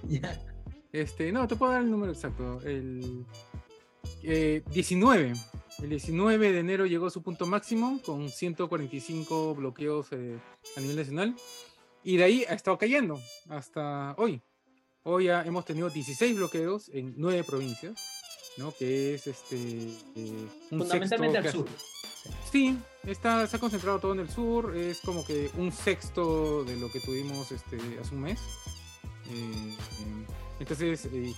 [0.08, 0.38] Ya.
[0.92, 2.60] Este, no, te puedo dar el número exacto.
[2.62, 3.24] El
[4.24, 5.32] eh, 19.
[5.82, 10.38] El 19 de enero llegó a su punto máximo con 145 bloqueos eh,
[10.76, 11.36] a nivel nacional.
[12.02, 14.42] Y de ahí ha estado cayendo hasta hoy.
[15.04, 17.94] Hoy ya hemos tenido 16 bloqueos en 9 provincias,
[18.56, 18.72] ¿no?
[18.72, 21.66] Que es este eh, un Fundamentalmente al sur.
[22.50, 26.76] Sí, está, se ha concentrado todo en el sur, es como que un sexto de
[26.76, 28.40] lo que tuvimos este, hace un mes.
[29.30, 30.26] Eh, eh,
[30.60, 31.32] entonces, eh,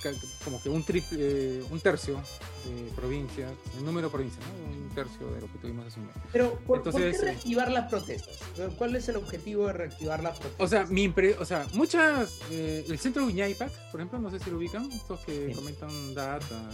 [0.45, 2.21] como que un triple, eh, un tercio
[2.65, 4.73] de provincias, el número de provincias, ¿no?
[4.83, 6.17] un tercio de lo que tuvimos hace un mes.
[6.33, 8.39] Pero, ¿por, por Entonces, qué eh, reactivar las protestas?
[8.79, 10.65] ¿Cuál es el objetivo de reactivar las protestas?
[10.65, 14.39] O sea, mi impre- o sea, muchas, eh, el centro Viñaypac, por ejemplo, no sé
[14.39, 15.55] si lo ubican, estos que Sí.
[15.55, 16.71] comentan data,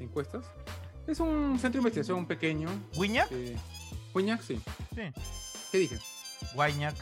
[0.00, 0.44] encuestas,
[1.06, 2.68] es un centro de investigación pequeño.
[2.94, 3.28] ¿Guiñac?
[3.30, 3.56] Eh,
[4.14, 4.60] Huiñac, sí.
[4.94, 5.02] Sí.
[5.70, 5.98] ¿Qué dije?
[6.54, 6.94] Guayñac.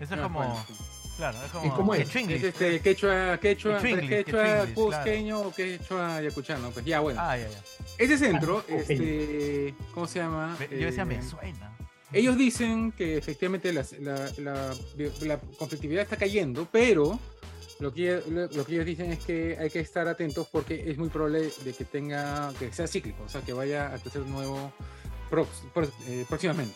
[0.00, 0.38] Eso es Ah, como...
[0.38, 0.74] bueno, sí.
[1.16, 1.66] Claro, es como...
[1.66, 2.08] ¿Y cómo es?
[2.08, 7.20] quechua Es este quechua, quechua, Quechua cusqueño o quechua yacuchano, pues ya bueno.
[7.22, 7.58] Ah, ya, ya.
[7.98, 10.56] Ese centro, Ah, este, ¿cómo se llama?
[10.58, 11.76] Me- Yo decía, Eh, me suena.
[12.12, 14.74] Ellos dicen que efectivamente las- la, la-
[15.22, 17.18] la conflictividad está cayendo, pero
[17.80, 20.96] lo que, lo, lo que ellos dicen es que hay que estar atentos porque es
[20.98, 24.72] muy probable de que tenga, que sea cíclico, o sea, que vaya a crecer nuevo
[25.30, 26.74] prox- pro- eh, próximamente.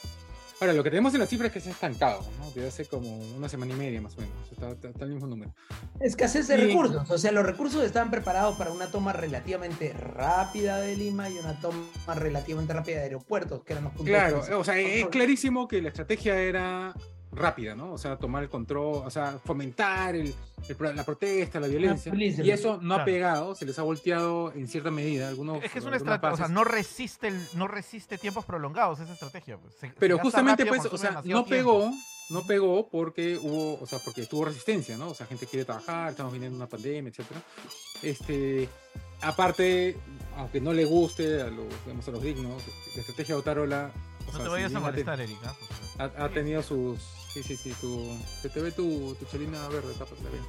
[0.60, 2.46] Ahora, lo que tenemos en la cifra es que se ha estancado, ¿no?
[2.50, 5.28] Desde hace como una semana y media más o menos, está, está- está el mismo
[5.28, 5.54] número.
[6.00, 7.08] Escasez de Y- recursos.
[7.10, 11.60] O sea, los recursos estaban preparados para una toma relativamente rápida de Lima y una
[11.60, 15.80] toma relativamente rápida de aeropuertos, que eran los puntos Claro, o sea, es clarísimo que
[15.80, 16.92] la estrategia era
[17.30, 17.92] rápida, ¿no?
[17.92, 20.34] O sea, tomar el control, o sea, fomentar el,
[20.68, 22.12] el pro- la protesta, la violencia.
[22.14, 25.28] y eso no ha pegado, se les ha volteado en cierta medida.
[25.28, 29.00] Algunos, Es que es una estrategia, o sea, no resiste, el- no resiste tiempos prolongados
[29.00, 29.58] esa estrategia.
[29.58, 29.74] pues.
[29.74, 31.46] Se- Pero justamente, rápido, pues, o sea, no tiempo.
[31.48, 31.90] pegó,
[32.30, 35.08] no pegó porque hubo, o sea, porque tuvo resistencia, ¿no?
[35.10, 37.40] O sea, gente quiere trabajar, estamos viniendo una pandemia, etcétera.
[38.02, 38.68] Este,
[39.22, 39.96] aparte,
[40.36, 42.62] aunque no le guste a los, digamos, a los dignos,
[42.94, 43.90] la estrategia de Otarola,
[44.28, 45.54] o No sea, te si vayas a molestar, Erika.
[45.98, 47.00] ha, ha tenido sus,
[47.32, 50.44] sí, sí, sí, tu, se te ve tu, tu chelina verde, tápatela bien.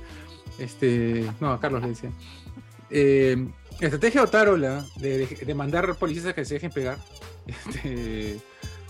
[0.59, 2.11] Este, no, a Carlos le decía.
[2.89, 3.47] Eh,
[3.79, 6.97] estrategia de Otarola de, de, de mandar policías a que se dejen pegar,
[7.47, 8.39] este,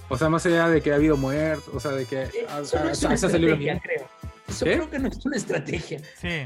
[0.08, 2.80] o sea, más allá de que ha habido muertos, o sea, de que Eh, Eso
[2.84, 4.08] no es una los estrategia, creo.
[4.48, 4.74] Eso ¿Qué?
[4.74, 6.02] creo que no es una estrategia.
[6.20, 6.46] Sí.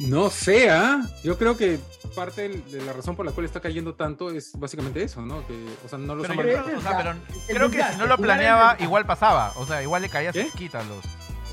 [0.00, 1.78] No sea, yo creo que
[2.14, 5.46] parte de la razón por la cual está cayendo tanto es básicamente eso, ¿no?
[5.46, 7.14] Que, o sea, no los Pero, yo o sea, pero
[7.46, 9.52] creo que si no lo planeaba, igual pasaba.
[9.56, 11.04] O sea, igual le caía quitas los.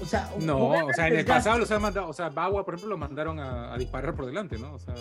[0.01, 2.75] O sea, No, o sea, en el pasado los han mandado, o sea, Bagua, por
[2.75, 4.73] ejemplo, lo mandaron a, a disparar por delante, ¿no?
[4.73, 4.93] O sea,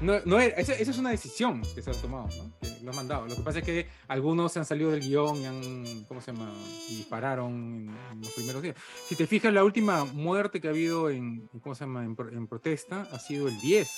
[0.00, 2.52] no, no era- esa, esa es una decisión que se ha tomado, ¿no?
[2.60, 3.26] Que lo han mandado.
[3.26, 6.32] Lo que pasa es que algunos se han salido del guion y han, ¿cómo se
[6.32, 6.52] llama?
[6.88, 8.76] Y dispararon en, en los primeros días.
[9.08, 12.04] Si te fijas, la última muerte que ha habido en, ¿cómo se llama?
[12.04, 13.90] En, pro- en protesta ha sido el 10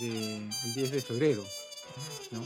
[0.00, 1.44] de, el 10 de febrero,
[2.32, 2.42] ¿no?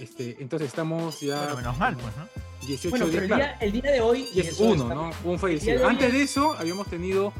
[0.00, 2.28] Este, entonces estamos ya Bueno, menos mal, pues, ¿no?
[2.66, 4.28] 18 Bueno, pero el día, el día de hoy.
[4.34, 5.10] Y es uno, está- ¿no?
[5.24, 5.80] Un de fallecido.
[5.84, 7.32] hoy Antes es- de eso habíamos tenido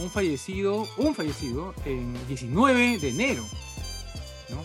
[0.00, 3.44] un fallecido, un fallecido en 19 de enero,
[4.50, 4.62] ¿no?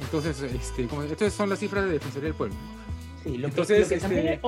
[0.00, 2.56] Entonces, este, como, estas son las cifras de Defensoría del Pueblo.
[3.22, 4.40] Sí, lo que, Entonces, lo que también este,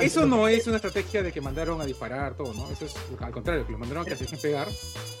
[0.00, 2.70] es- Eso no que- es una estrategia de que mandaron a disparar todo, ¿no?
[2.70, 4.68] Eso es al contrario, que lo mandaron a que se dejen pegar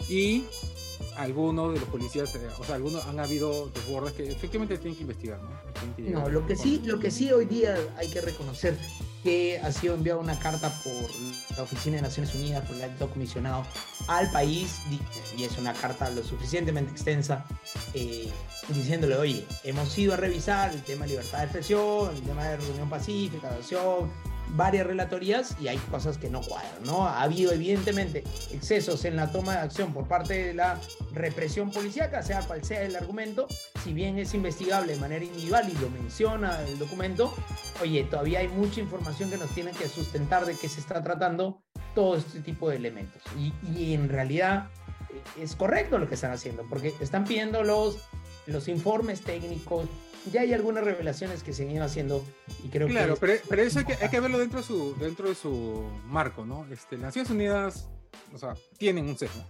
[0.08, 0.44] y
[1.18, 5.02] algunos de los policías, eh, o sea, algunos han habido desbordes que efectivamente tienen que
[5.02, 5.96] investigar, ¿no?
[5.96, 8.78] Que No, lo que sí, lo que sí hoy día hay que reconocer
[9.26, 10.92] que ha sido enviada una carta por
[11.56, 13.66] la Oficina de Naciones Unidas, por el alto comisionado
[14.06, 14.78] al país,
[15.36, 17.44] y es una carta lo suficientemente extensa,
[17.92, 18.30] eh,
[18.68, 22.56] diciéndole, oye, hemos ido a revisar el tema de libertad de expresión, el tema de
[22.58, 24.12] reunión pacífica, de acción,
[24.50, 27.06] varias relatorías y hay cosas que no cuadran, ¿no?
[27.06, 30.80] Ha habido evidentemente excesos en la toma de acción por parte de la
[31.12, 33.46] represión policíaca, sea cual sea el argumento,
[33.82, 37.34] si bien es investigable de manera individual y lo menciona el documento,
[37.82, 41.62] oye, todavía hay mucha información que nos tiene que sustentar de qué se está tratando
[41.94, 43.22] todo este tipo de elementos.
[43.38, 44.68] Y, y en realidad
[45.10, 47.98] eh, es correcto lo que están haciendo, porque están pidiendo los,
[48.46, 49.88] los informes técnicos,
[50.32, 52.24] ya hay algunas revelaciones que se han ido haciendo
[52.64, 53.20] y creo Claro, que...
[53.20, 56.44] pero, pero eso hay que, hay que verlo dentro de su, dentro de su marco,
[56.44, 56.66] ¿no?
[56.70, 57.88] Este, Naciones Unidas,
[58.34, 59.44] o sea, tienen un sesgo,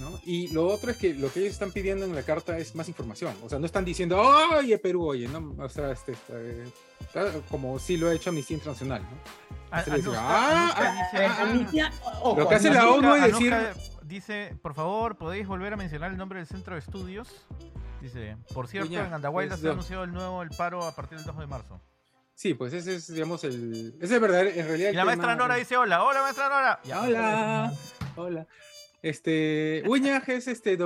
[0.00, 0.10] ¿no?
[0.24, 2.88] Y lo otro es que lo que ellos están pidiendo en la carta es más
[2.88, 5.54] información, o sea, no están diciendo, oye, Perú, oye, ¿no?
[5.62, 6.64] O sea, este, este,
[7.00, 9.56] está como sí lo ha hecho Amnistía Internacional, ¿no?
[9.70, 9.82] Ah,
[12.36, 16.10] Lo que hace la ONU es decir- Anuska dice, por favor, ¿podéis volver a mencionar
[16.12, 17.28] el nombre del centro de estudios?
[18.00, 20.94] Dice, por cierto, Uña, en Andahuayla se ha do- anunciado el nuevo el paro a
[20.94, 21.80] partir del 2 de marzo.
[22.34, 23.94] Sí, pues ese es, digamos, el.
[24.00, 24.90] Ese es verdadero, en realidad.
[24.90, 26.80] Y la maestra tema- Nora dice, hola, hola maestra Nora.
[26.84, 27.00] Ya.
[27.02, 27.72] Hola,
[28.16, 28.46] hola.
[29.02, 30.76] Este, Uñaj es este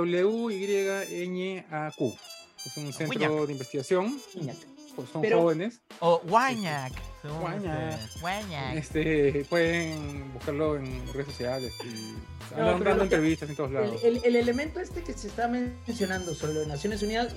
[0.91, 2.17] W-Y-N-A-Q.
[2.65, 4.67] Es un centro de investigación, Imagínate.
[4.95, 5.81] Pues son Pero- jóvenes.
[5.99, 6.93] O Guañac.
[8.19, 8.75] Guañac.
[8.75, 12.15] este, pueden buscarlo en redes sociales y
[12.57, 14.03] No, dando entrevistas en todos El, lados.
[14.03, 17.31] el- el elemento este que se está mencionando sobre lo de Naciones Unidas,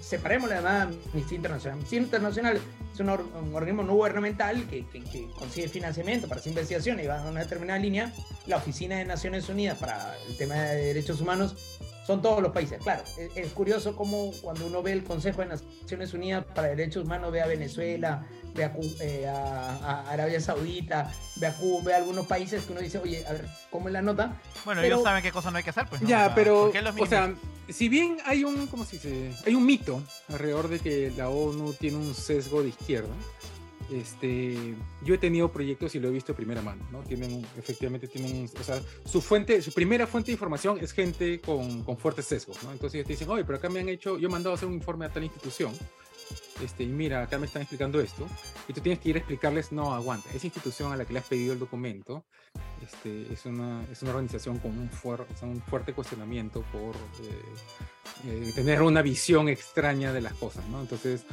[0.00, 1.74] separemos la llamada Amnistía Internacional.
[1.74, 2.60] Amnistía Internacional
[2.94, 6.98] es un, or- un organismo no gubernamental que, que- que consigue financiamiento para hacer investigación
[7.00, 8.12] y va a una determinada línea.
[8.46, 11.75] La Oficina de Naciones Unidas para el tema de derechos humanos
[12.06, 12.78] son todos los países.
[12.82, 17.04] Claro, es, es curioso cómo cuando uno ve el Consejo de Naciones Unidas para Derechos
[17.04, 21.82] Humanos, ve a Venezuela, ve a, Cu- eh, a- a Arabia Saudita, ve a Cuba,
[21.84, 24.40] ve a algunos países que uno dice, oye, a ver, ¿cómo es la nota?
[24.64, 26.00] Bueno, pero- ellos saben qué cosa no hay que hacer, pues.
[26.02, 26.06] ¿no?
[26.06, 27.34] O Ya, sea, pero, ¿por qué los o sea,
[27.68, 29.32] si bien hay un, ¿cómo se dice?
[29.44, 33.08] Hay un mito alrededor de que la ONU tiene un sesgo de izquierda.
[33.90, 37.02] Este, yo he tenido proyectos y lo he visto de primera mano, ¿no?
[37.02, 41.84] Tienen, efectivamente tienen, o sea, su fuente, su primera fuente de información es gente con,
[41.84, 42.72] con fuertes sesgos, ¿no?
[42.72, 44.74] Entonces te dicen, oye, pero acá me han hecho, yo he mandado a hacer un
[44.74, 45.72] informe a tal institución,
[46.60, 48.26] este, y mira, acá me están explicando esto,
[48.66, 51.20] y tú tienes que ir a explicarles, no, aguanta, esa institución a la que le
[51.20, 52.24] has pedido el documento,
[52.82, 57.42] este, es, una, es una organización con un fuerte cuestionamiento por eh,
[58.26, 60.80] eh, tener una visión extraña de las cosas, ¿no?
[60.80, 61.24] Entonces,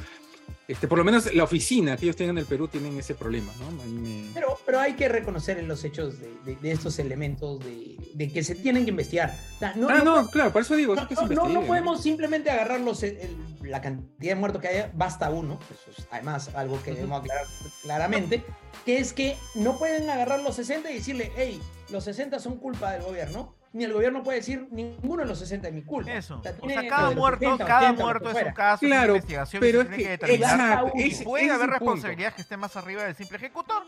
[0.66, 3.52] este, por lo menos la oficina que ellos tienen en el Perú tienen ese problema,
[3.60, 3.82] ¿no?
[3.82, 7.60] Ahí me- Pero, pero hay que reconocer en los hechos de, de- de estos elementos
[7.60, 9.36] de, de que se tienen que investigar.
[9.56, 11.34] O sea, no, ah, no no, claro, por eso digo, No, es que no, se
[11.34, 13.18] no, podemos simplemente agarrar los, el-
[13.62, 17.46] la cantidad de muertos que haya, basta uno, eso es además algo que debemos aclarar
[17.82, 18.42] claramente,
[18.84, 22.92] que es que no pueden agarrar los 60 y decirle, hey, los 60 son culpa
[22.92, 26.12] del gobierno, ni el gobierno puede decir, ninguno de los 60 es mi culpa.
[26.12, 26.38] Eso.
[26.38, 29.18] O sea, O sea, cada muerto, 70, cada 80, muerto es un caso Claro, de
[29.18, 32.74] investigación pero es que que exacto, Y ese- puede es haber responsabilidades que estén más
[32.76, 33.82] arriba del simple ejecutor.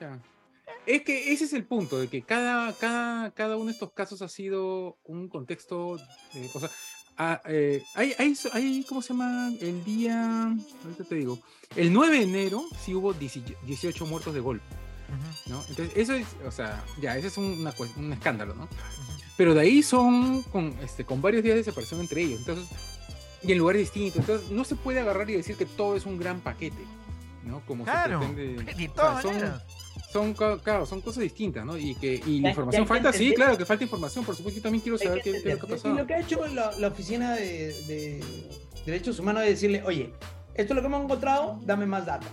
[0.00, 0.18] Ya.
[0.86, 4.20] Es que ese es el punto, de que cada, cada, cada uno de estos casos
[4.22, 5.96] ha sido un contexto,
[6.34, 6.70] de, o sea,
[7.18, 9.52] ah, eh, hay, hay, hay, ¿cómo se llama?
[9.60, 10.46] El día,
[10.84, 11.38] ahorita te digo,
[11.76, 14.64] el 9 de enero sí hubo 18 muertos de golpe,
[15.46, 15.62] ¿no?
[15.68, 18.68] Entonces, eso es, o sea, ya, ese es un, una un escándalo, ¿no?
[19.36, 22.68] Pero de ahí son con, este, con varios días de separación entre ellos, entonces,
[23.42, 26.18] y en lugares distintos, entonces no se puede agarrar y decir que todo es un
[26.18, 26.84] gran paquete,
[27.44, 27.60] ¿no?
[27.66, 28.90] Como Claro, se pretende.
[28.92, 29.62] o sea, son-
[30.34, 31.76] son, claro, son cosas distintas, ¿no?
[31.78, 34.82] Y que y la información falta, sí, claro que falta información, por supuesto, yo también
[34.82, 35.94] quiero saber qué, qué es lo que ha pasado.
[35.94, 38.24] Y lo que ha hecho la, la oficina de, de
[38.86, 40.12] derechos humanos es decirle, oye,
[40.54, 42.26] esto es lo que hemos encontrado, dame más data.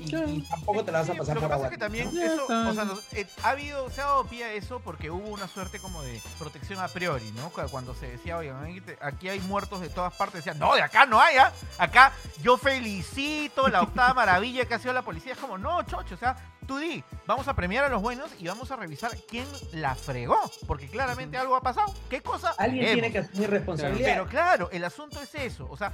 [0.00, 1.66] Y, tampoco te la vas a Sí, pasar que por agua.
[1.66, 4.52] es que también eso, o sea, nos- eh, ha habido, se ha dado pie a
[4.52, 7.50] eso porque hubo una suerte como de protección a priori, ¿no?
[7.50, 11.04] Cu- Cuando se decía, oigan, aquí hay muertos de todas partes, decían, no, de acá
[11.06, 11.52] no hay, ¿ah?
[11.78, 15.32] Acá yo felicito la octava maravilla que ha sido la policía.
[15.32, 18.46] Es como, no, chocho, o sea, tú di, vamos a premiar a los buenos y
[18.46, 21.92] vamos a revisar quién la fregó, porque claramente algo ha pasado.
[22.08, 22.54] ¿Qué cosa?
[22.58, 24.08] Alguien tiene que asumir responsabilidad.
[24.10, 25.66] Pero claro, el asunto es eso.
[25.70, 25.92] O sea,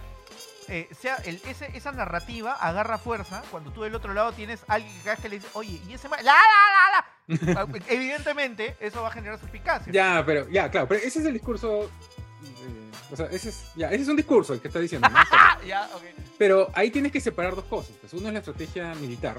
[0.68, 4.74] eh, sea el- ese- esa narrativa agarra fuerza cuando tú del otro lado tienes a
[4.74, 7.04] alguien que le dice, oye, y ese ¡La, la, la, la!
[7.60, 9.92] Ah, Evidentemente, eso va a generar suspicacia.
[9.92, 11.84] Ya, pero, ya, claro, pero ese es el discurso.
[11.84, 15.16] eh, o sea, ese es, ya, ese es un discurso el que está diciendo, ¿no?
[15.18, 16.02] Ah, ya, ok.
[16.38, 17.92] Pero ahí tienes que separar dos cosas.
[18.00, 19.38] Pues uno es la estrategia militar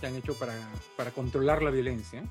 [0.00, 0.54] que han hecho para,
[0.96, 2.22] para controlar la violencia,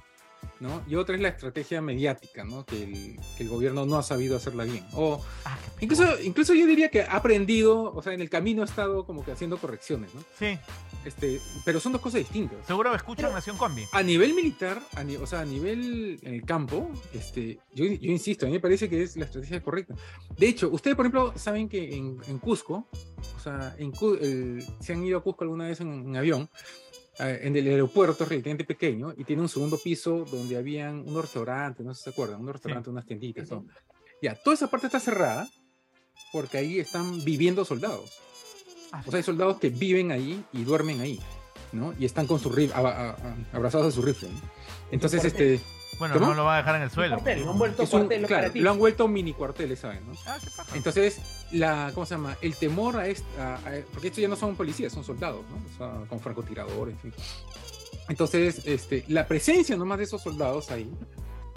[0.59, 0.81] ¿no?
[0.87, 2.65] Y otra es la estrategia mediática, ¿no?
[2.65, 4.85] Que el, que el gobierno no ha sabido hacerla bien.
[4.93, 8.65] O Ah, incluso, incluso yo diría que ha aprendido, o sea, en el camino ha
[8.65, 10.21] estado como que haciendo correcciones, ¿no?
[10.37, 10.57] Sí,
[11.05, 12.65] Este, pero son dos cosas distintas.
[12.67, 13.83] seguro escuchan Pero- Nación Combi.
[13.93, 18.11] A nivel militar, a ni- o sea, a nivel en el campo, este, yo, yo
[18.11, 19.95] insisto, a mí me parece que es la estrategia correcta.
[20.37, 22.87] De hecho, ustedes, por ejemplo, saben que en, en Cusco,
[23.37, 26.49] o sea, en el- se han ido a Cusco alguna vez en, en avión,
[27.19, 31.93] en el aeropuerto relativamente pequeño y tiene un segundo piso donde habían unos restaurantes, no
[31.93, 33.49] sé si se acuerdan, unos restaurantes, unas tienditas.
[33.51, 33.65] ¿no?
[34.21, 35.47] Ya, toda esa parte está cerrada
[36.31, 38.11] porque ahí están viviendo soldados.
[38.91, 41.19] Ah, O sea, hay soldados que viven ahí y duermen ahí,
[41.71, 41.93] ¿no?
[41.99, 44.29] Y están con su rif- a- a- a- abrazados a su rifle.
[44.29, 44.39] ¿no?
[44.91, 45.59] Entonces, este,
[45.99, 46.27] bueno, ¿cómo?
[46.27, 47.15] no lo va a dejar en el suelo.
[47.15, 48.63] cuartel, lo han vuelto un- cuartel claro, operativo.
[48.63, 49.99] lo han vuelto mini cuarteles, ¿saben?
[50.07, 50.13] ¿no?
[50.25, 50.37] Ah,
[50.71, 50.77] qué.
[50.77, 51.19] Entonces,
[51.51, 52.37] la, ¿cómo se llama?
[52.41, 53.59] El temor a esta,
[53.91, 55.57] porque estos ya no son policías, son soldados, ¿no?
[55.57, 57.13] O sea, con francotiradores, en fin.
[58.07, 60.89] Entonces, este, la presencia nomás de esos soldados ahí,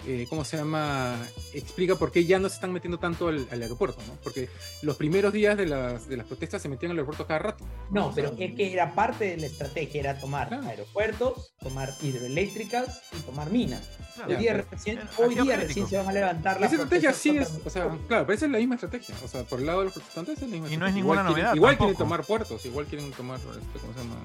[0.05, 1.15] eh, ¿cómo se llama?
[1.53, 4.15] Explica por qué ya no se están metiendo tanto al, al aeropuerto, ¿no?
[4.23, 4.49] Porque
[4.81, 7.65] los primeros días de las, de las protestas se metían al aeropuerto cada rato.
[7.91, 10.67] No, O sea, pero es que era parte de la estrategia, era tomar Claro.
[10.67, 13.81] aeropuertos, tomar hidroeléctricas y tomar minas.
[14.15, 14.29] Claro.
[14.31, 15.67] Hoy día, pero- recién, Era hoy día geopolítico.
[15.67, 18.45] recién se van a levantar las Esa estrategia sí es, o sea, claro, pero esa
[18.45, 19.15] es la misma estrategia.
[19.23, 20.95] O sea, por el lado de los protestantes es la misma Y no es estrategia.
[20.95, 24.15] ninguna igual quieren- novedad Igual quieren tomar puertos, igual quieren tomar, este, ¿cómo se llama?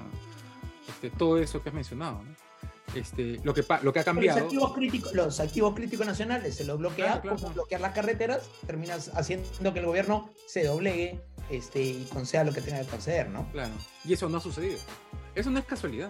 [0.89, 2.48] Este, todo eso que has mencionado, ¿no?
[2.95, 4.39] Este, lo, que, lo que ha Pero Los cambiado.
[4.45, 9.11] activos, los activos críticos nacionales se los bloquea, Claro, claro, como bloquear las carreteras, terminas
[9.13, 11.21] haciendo que el gobierno se doblegue
[11.51, 13.51] este, y conceda lo que tenga que conceder, ¿no?
[13.51, 13.73] Claro.
[14.05, 14.79] Y eso no ha sucedido.
[15.35, 16.09] Eso no es casualidad.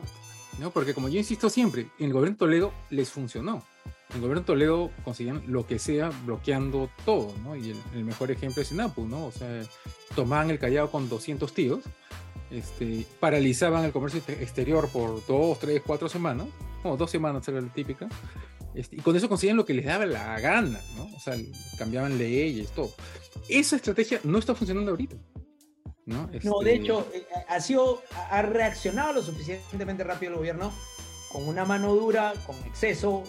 [0.58, 0.72] ¿no?
[0.72, 3.63] Porque como yo insisto siempre, en el gobierno de Toledo les funcionó.
[4.10, 7.56] En el gobierno de Toledo conseguían lo que sea bloqueando todo, ¿no?
[7.56, 9.28] Y el, el mejor ejemplo es Sinapu, ¿no?
[9.28, 9.62] O sea,
[10.15, 11.80] tomaban el Callao con 200 tíos,
[12.52, 16.48] este, paralizaban el comercio exte- exterior por dos, tres, cuatro semanas,
[16.82, 18.08] como dos semanas era la típica,
[18.74, 21.06] este, y con eso conseguían lo que les daba la gana, ¿no?
[21.15, 21.36] O sea,
[21.78, 22.92] cambiaban leyes, todo.
[23.48, 25.15] Esa estrategia no está funcionando ahorita.
[26.06, 30.72] No, No, de Este, hecho, eh, ha sido, ha reaccionado lo suficientemente rápido el gobierno
[31.32, 33.24] con una mano dura, con exceso,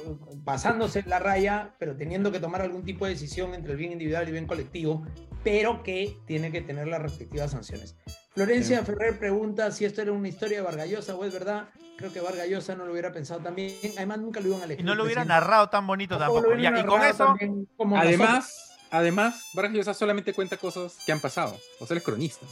[0.45, 4.25] pasándose la raya, pero teniendo que tomar algún tipo de decisión entre el bien individual
[4.25, 5.05] y el bien colectivo,
[5.45, 7.97] pero que tiene que tener las respectivas sanciones.
[8.35, 8.85] Florencia Sí.
[8.87, 11.69] Ferrer pregunta si esto era una historia de Vargallosa o es verdad.
[11.97, 13.77] Creo que Vargallosa no lo hubiera pensado también.
[13.97, 14.81] Además, nunca lo iban a elegir.
[14.83, 15.41] Y no lo hubiera presidente.
[15.47, 18.21] narrado tan bonito Tampoco Ya, y con eso, también como nosotros.
[18.21, 21.59] Además, además, Vargas Llosa solamente cuenta cosas que han pasado.
[21.81, 22.47] O sea, él es cronista.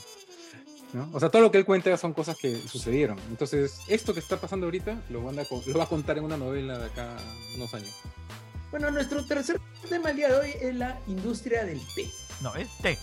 [0.92, 1.08] ¿no?
[1.12, 3.18] O sea, todo lo que él cuenta son cosas que sucedieron.
[3.28, 6.24] Entonces, esto que está pasando ahorita lo, van a co- lo va a contar en
[6.24, 7.16] una novela de acá
[7.56, 7.94] unos años.
[8.70, 12.10] Bueno, nuestro tercer tema el día de hoy es la industria del té.
[12.42, 12.98] no, es T.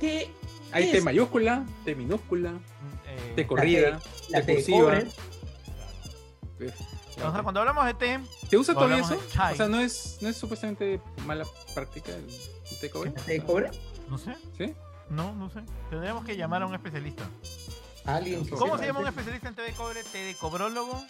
[0.00, 0.30] ¿Qué
[0.76, 2.52] Hay T mayúscula, T minúscula,
[3.06, 4.00] Eh, T corrida,
[4.30, 4.78] la T té de cursiva.
[4.80, 5.06] cobre?
[6.60, 6.72] eh,
[7.24, 8.20] o sea, cuando hablamos de T,
[8.50, 9.10] ¿Te usa todavía eso?
[9.16, 9.52] de.
[9.52, 12.26] O sea, no es, no es supuestamente mala práctica el,
[12.70, 13.12] el té cobre.
[13.14, 13.70] ¿La té de cobre?
[14.08, 14.34] no sé.
[14.56, 14.74] ¿Sí?
[15.08, 15.60] No, no sé.
[15.90, 17.24] Tendríamos que llamar a un especialista.
[18.04, 20.04] Alguien que ¿Cómo se llama un de- especialista en TV Cobre?
[20.04, 21.02] ¿TV Cobrólogo?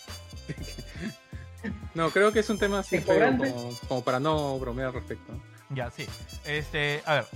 [1.95, 5.33] No, creo que es un tema así ¿De como, como para no bromear al respecto.
[5.71, 6.07] Ya, sí.
[6.45, 7.27] Este, a ver.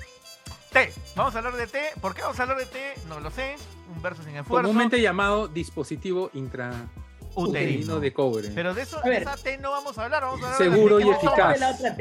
[0.73, 0.93] T.
[1.17, 1.81] Vamos a hablar de T.
[2.01, 2.95] ¿Por qué vamos a hablar de T?
[3.09, 3.57] No lo sé.
[3.95, 4.69] Un verso sin esfuerzo.
[4.69, 6.91] Comúnmente llamado dispositivo intrauterino
[7.35, 8.01] uterino.
[8.01, 8.51] de cobre.
[8.55, 10.23] Pero de eso, esa T no vamos a hablar.
[10.23, 11.59] Vamos a hablar Seguro de y eficaz.
[11.61, 11.97] la otra.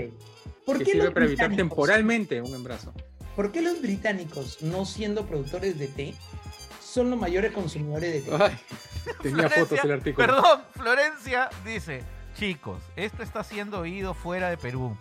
[0.65, 2.93] ¿Por que qué, sirve para evitar temporalmente un embarazo.
[3.35, 6.13] ¿Por qué los británicos, no siendo productores de té,
[6.83, 8.43] son los mayores consumidores de té?
[8.43, 8.59] Ay,
[9.21, 10.27] tenía Florencia, fotos el artículo.
[10.27, 12.03] Perdón, Florencia dice,
[12.37, 14.95] chicos, esto está siendo oído fuera de Perú.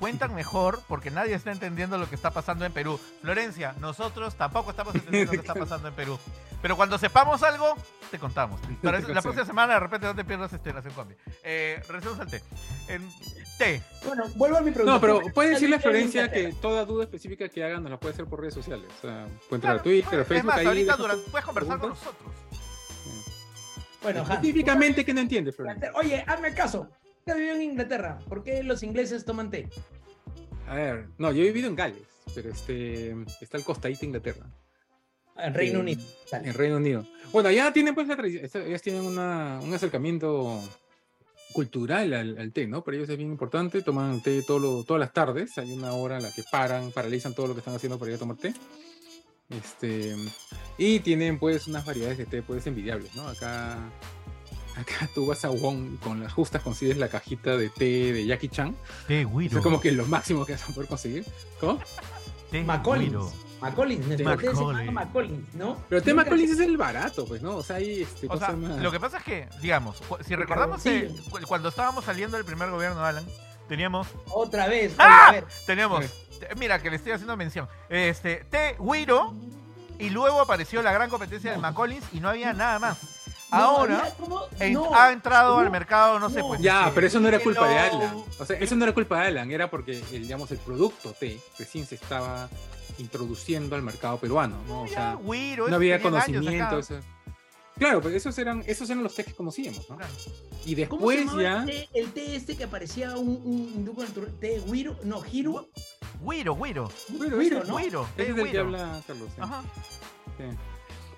[0.00, 2.98] Cuentan mejor porque nadie está entendiendo lo que está pasando en Perú.
[3.20, 6.18] Florencia, nosotros tampoco estamos entendiendo lo que está pasando en Perú.
[6.62, 7.74] Pero cuando sepamos algo,
[8.10, 8.60] te contamos.
[8.82, 11.14] Para eso- la próxima semana de repente no te pierdas este Nación Combi.
[11.44, 12.42] Eh, regresemos al té.
[12.88, 13.08] En
[13.58, 13.82] té.
[14.06, 14.94] Bueno, vuelvo a mi pregunta.
[14.94, 17.90] No, pero ¿Por qué puede decirle a Florencia que toda duda específica que haga nos
[17.90, 18.86] la puede hacer por redes sociales.
[18.98, 21.44] O sea, puede entrar Claro, a Twitter, a es Facebook, más, ahí ahorita durante- puedes
[21.46, 22.32] conversar con nosotros.
[24.02, 25.92] Bueno, Específicamente, ¿qué no entiende, Florencia?
[25.94, 26.88] Oye, hazme caso.
[27.26, 28.18] Vivo en Inglaterra.
[28.28, 29.68] ¿Por qué los ingleses toman té?
[30.66, 32.02] A ver, no, yo he vivido en Gales,
[32.34, 34.46] pero este está el costadito de Inglaterra,
[35.36, 36.02] En Reino Eh, Unido.
[36.30, 36.48] Dale.
[36.48, 37.06] en Reino Unido.
[37.32, 40.60] Bueno, ya tienen pues la tradición, ellos tienen una, un acercamiento
[41.52, 42.84] cultural al, al té, ¿no?
[42.84, 46.16] Para ellos es bien importante, toman té todo lo- todas las tardes, hay una hora
[46.18, 48.52] en la que paran, paralizan todo lo que están haciendo para ir a tomar té.
[49.48, 50.14] Este,
[50.78, 53.26] y tienen pues unas variedades de té pues envidiables, ¿no?
[53.26, 53.78] Acá,
[54.76, 58.26] acá tú vas a Wong y con las justas consigues la cajita de té de
[58.26, 58.74] Jackie Chan.
[59.06, 59.58] Té, Guiro.
[59.58, 61.24] es como que lo máximo que vas a poder conseguir.
[61.60, 61.78] ¿Cómo?
[62.50, 62.64] té,
[64.16, 64.90] té llama Macaulay.
[64.90, 65.76] Macollins, ¿no?
[65.88, 67.56] Pero el se- Collins es el barato, pues, ¿no?
[67.56, 68.76] O sea, ahí este, O ¿cómo sea, se llama?
[68.82, 70.88] lo que pasa es que, digamos, si recordamos sí.
[70.88, 73.26] eh, cu- cuando estábamos saliendo del primer gobierno de Alan,
[73.68, 74.94] teníamos, Otra vez.
[74.98, 75.26] ¡Ah!
[75.28, 76.06] a ver, teníamos,
[76.40, 78.76] te- mira que le estoy haciendo mención, este, T.
[78.80, 79.34] Guiro,
[79.98, 82.96] y luego apareció la gran competencia de McCollins y no había nada más.
[83.50, 84.12] Ahora
[84.60, 86.60] en- no, ha entrado al mercado, no sé, pues.
[86.60, 87.78] Ya, pero eso no era culpa de.
[87.78, 88.24] Alan.
[88.38, 91.40] O sea, eso no era culpa de Alan, era porque, el, digamos, el producto té
[91.58, 92.48] recién se estaba
[92.98, 94.82] introduciendo al mercado peruano, ¿no?
[94.82, 96.76] O Ya, sea, Guiro, no había conocimiento.
[96.76, 97.00] o sea.
[97.78, 99.96] Claro, pues esos eran, esos eran los tés que conocíamos, ¿no?
[99.96, 100.12] Claro.
[100.66, 101.60] Y ¿Cómo se después ya...
[101.60, 104.34] el, té, el té este que aparecía un, un hindú natural?
[104.38, 104.96] ¿Té Wiro?
[105.02, 105.70] No, Hiro.
[106.20, 106.90] Bueno, Wiro,
[107.40, 107.76] ese- ¿no?
[108.16, 109.28] Té, es el que habla Carlos.
[109.34, 109.40] sí.
[109.40, 109.62] Ajá.
[110.36, 110.44] Sí.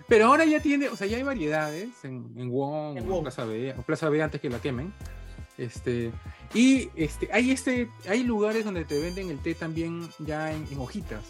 [0.09, 3.23] Pero ahora ya tiene, o sea, ya hay variedades en, en Wong, En Wong.
[3.23, 4.93] Plaza B, o Plaza B antes que la quemen.
[5.59, 6.11] Este,
[6.55, 10.79] y este, hay este, hay lugares donde te venden el té también ya en, en
[10.79, 11.21] hojitas.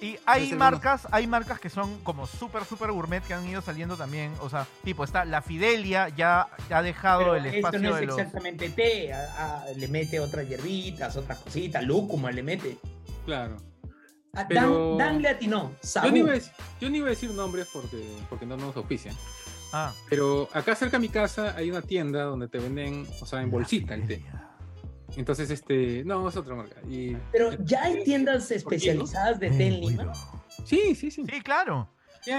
[0.00, 3.62] Y hay Entonces, marcas, hay marcas que son como súper, súper gourmet que han ido
[3.62, 4.32] saliendo también.
[4.40, 7.94] O sea, tipo, está la Fidelia, ya ya ha dejado Pero el esto espacio no
[7.94, 8.18] es de los.
[8.18, 9.12] exactamente té.
[9.12, 12.76] a- a- le mete otras hierbitas, otras cositas, lúcuma le mete.
[13.24, 13.56] Claro.
[14.34, 15.72] A Pero- Dan, Dan le atinó.
[15.82, 18.76] Yo no, iba a decir, yo no iba a decir nombres porque, porque no nos
[18.76, 19.14] auspician.
[19.72, 23.40] Ah, Pero acá cerca de mi casa hay una tienda donde te venden, o sea,
[23.42, 24.24] en bolsita el té.
[25.16, 26.80] Entonces, este, no, es otra marca.
[26.88, 30.12] Y, Pero ya hay tiendas especializadas de té en Lima.
[30.64, 31.24] sí, sí, sí.
[31.28, 31.88] Sí, claro.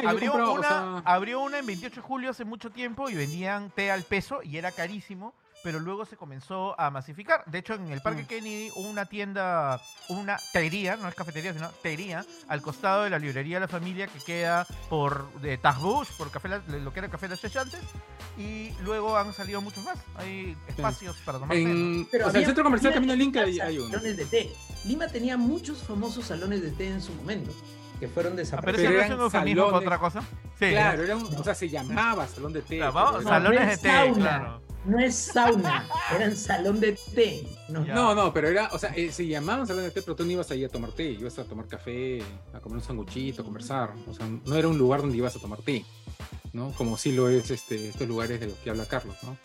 [0.07, 3.71] Abrió o una, sea, abrió una en 28 de julio hace mucho tiempo y vendían
[3.71, 5.33] té al peso y era carísimo,
[5.63, 7.43] pero luego se comenzó a masificar.
[7.45, 8.27] De hecho, en el Parque Mm.
[8.27, 13.19] Kennedy hubo una tienda, una teería, no es cafetería, sino teería, al costado de la
[13.19, 17.27] librería de la familia que queda por de Tajbush, por café, lo que era Café
[17.27, 17.81] Las Chechantes,
[18.37, 19.97] y luego han salido muchos más.
[20.15, 23.59] Hay espacios para tomar en, Pero o sea, el centro comercial Camino al Inca hay,
[23.59, 23.89] hay uno.
[23.89, 24.53] Salones de té.
[24.85, 27.51] Lima tenía muchos famosos salones de té en su momento,
[27.99, 28.43] que fueron Ah, pero
[28.77, 28.91] desaparecidos.
[28.93, 29.73] no es eran salones.
[29.73, 30.21] otra cosa.
[30.57, 30.69] Sí.
[30.71, 32.79] Claro, era un- o sea, se llamaba salón de té.
[32.79, 34.15] Pero salones de té, sauna.
[34.39, 34.61] claro.
[34.85, 37.45] No es sauna, eran salón de té.
[37.69, 37.85] No.
[37.85, 40.31] No, no, pero era, o sea, eh, se llamaban salón de té, pero tú no
[40.31, 42.21] ibas ahí a tomar té, ibas a tomar café,
[42.53, 43.93] a comer un sanguchito, a conversar.
[44.07, 45.85] O sea, no era un lugar donde ibas a tomar té,
[46.53, 46.71] ¿no?
[46.71, 49.37] Como sí lo es este, estos lugares de los que habla Carlos, ¿no?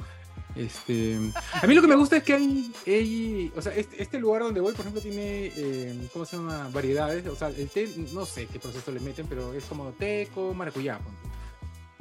[0.55, 1.19] Este,
[1.53, 4.41] a mí lo que me gusta es que hay, hay- o sea, este, este lugar
[4.43, 6.71] donde voy, por ejemplo, tiene, eh, ¿cómo se llama?
[6.73, 10.31] Variedades, o sea, el té, no sé qué proceso le meten, pero es como té
[10.35, 10.99] con maracuyá.
[10.99, 11.36] ponte.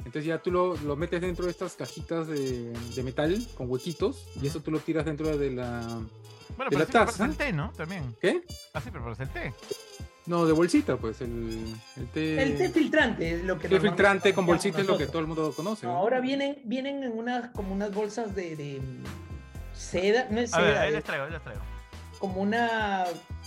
[0.06, 4.28] Entonces ya tú lo, lo metes dentro de estas cajitas de, de metal con huequitos
[4.40, 5.80] y eso tú lo tiras dentro de la...
[6.56, 7.24] Bueno, de pero la así taza.
[7.24, 7.72] el té, ¿no?
[7.76, 8.16] También.
[8.20, 8.42] ¿Qué?
[8.72, 9.52] Así preparas el té.
[10.26, 12.40] No, de bolsita, pues, el, el té...
[12.42, 15.18] El té filtrante es lo que té normalmente filtrante con bolsita es lo que todo
[15.20, 15.86] el mundo conoce.
[15.86, 18.80] No, ahora vienen, vienen en unas, como unas bolsas de, de
[19.74, 21.60] seda, no es A ver, seda, ahí es les traigo, ahí les traigo.
[22.20, 23.04] como una,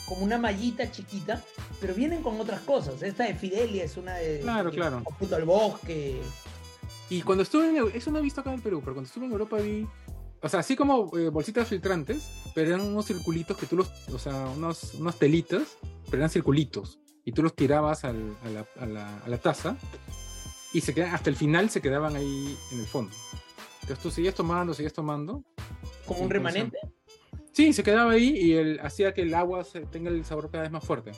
[0.09, 1.41] como una mallita chiquita,
[1.79, 3.01] pero vienen con otras cosas.
[3.03, 5.03] Esta de Fidelia es una de Claro, claro.
[5.19, 6.19] Puto al bosque.
[7.09, 9.31] Y cuando estuve en eso no he visto acá en Perú, pero cuando estuve en
[9.31, 9.87] Europa vi,
[10.41, 14.19] o sea, así como eh, bolsitas filtrantes, pero eran unos circulitos que tú los, o
[14.19, 15.63] sea, unos, unos telitas,
[16.05, 16.99] pero eran circulitos.
[17.25, 19.75] y tú los tirabas al- a, la, a la- a la taza
[20.73, 23.13] y se quedan, hasta el final se quedaban ahí en el fondo.
[23.81, 25.43] Entonces tú seguías tomando, seguías tomando.
[26.07, 26.77] Como un remanente.
[27.51, 30.63] Sí, se quedaba ahí y el, hacía que el agua se, tenga el sabor cada
[30.63, 31.11] vez más fuerte.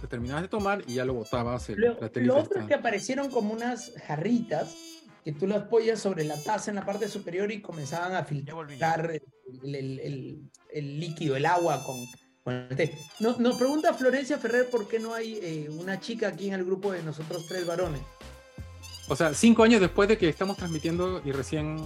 [0.00, 1.68] Te terminabas de tomar y ya lo botabas.
[1.70, 4.76] El, Lo, lo otro es que aparecieron como unas jarritas
[5.24, 9.10] que tú las apoyas sobre la taza en la parte superior y comenzaban a filtrar
[9.10, 11.96] el, el- el- el líquido, el agua con,
[12.42, 12.94] con el té.
[13.20, 16.64] No- nos pregunta Florencia Ferrer por qué no hay eh, una chica aquí en el
[16.64, 18.02] grupo de nosotros tres varones.
[19.08, 21.78] O sea, cinco años después de que estamos transmitiendo y recién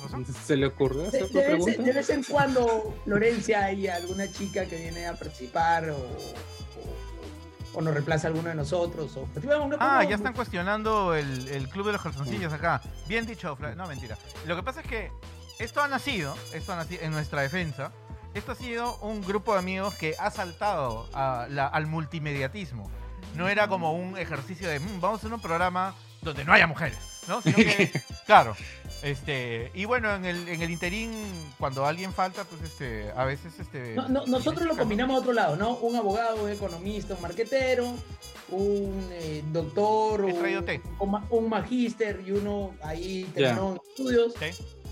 [0.00, 0.32] ¿Qué pasó?
[0.46, 1.82] se le ocurrió De, hacer de la vez, pregunta.
[1.82, 7.82] de vez en cuando, Florencia, hay alguna chica que viene a participar o, o- o
[7.82, 9.16] nos reemplaza a alguno de nosotros.
[9.16, 9.44] O, pues,
[9.80, 12.80] Ah, ya están cuestionando el, el club de los calzoncillos acá.
[13.06, 14.16] Bien dicho, Fla- no mentira.
[14.46, 15.10] Lo que pasa es que
[15.58, 17.92] esto ha nacido, esto ha nacido en nuestra defensa.
[18.34, 22.90] Esto ha sido un grupo de amigos que ha saltado a la- al multimediatismo.
[23.34, 26.66] No era como un ejercicio de "Mm, vamos a hacer un programa donde no haya
[26.66, 27.40] mujeres, ¿no?
[27.42, 27.90] Sino que,
[28.26, 28.56] claro.
[29.02, 31.10] Este, y bueno, en el, en el interín,
[31.58, 33.94] cuando alguien falta, pues este, a veces este.
[33.94, 34.78] No, no, nosotros lo ¿no?
[34.78, 35.76] combinamos a otro lado, ¿no?
[35.76, 37.94] Un abogado, un economista, un marquetero,
[38.50, 40.32] un eh, doctor, un,
[40.98, 44.34] un ma- un magíster y uno ahí terminó en estudios.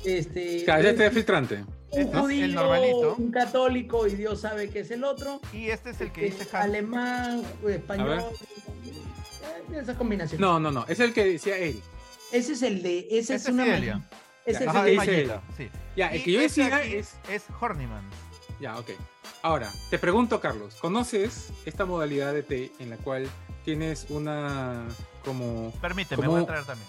[0.05, 1.55] Este, Claro, ya un- te filtrante.
[1.57, 3.15] un Este es el judío, normalito.
[3.17, 5.41] un católico y Dios sabe que es el otro.
[5.53, 8.23] Y este es el que este, dice alemán, español.
[9.73, 10.41] eh, Esa combinación.
[10.41, 10.85] No, no, no.
[10.89, 11.83] Es el que decía Eric.
[12.33, 13.01] Ese es el de.
[13.11, 13.64] Ese Ese es una.
[13.64, 14.09] Fidelia.
[14.47, 15.41] Ese es Ajá, el que de.
[15.57, 15.70] sí.
[15.97, 17.14] Ya, el Y que yo decía aquí es.
[17.31, 18.05] es Horniman.
[18.61, 18.91] Ya, ok.
[19.43, 23.29] Ahora, te pregunto, Carlos, ¿conoces esta modalidad de té en la cual
[23.64, 24.87] tienes una
[25.25, 25.72] como.
[25.81, 26.33] Permíteme, ¿Cómo?
[26.37, 26.89] voy a traer también.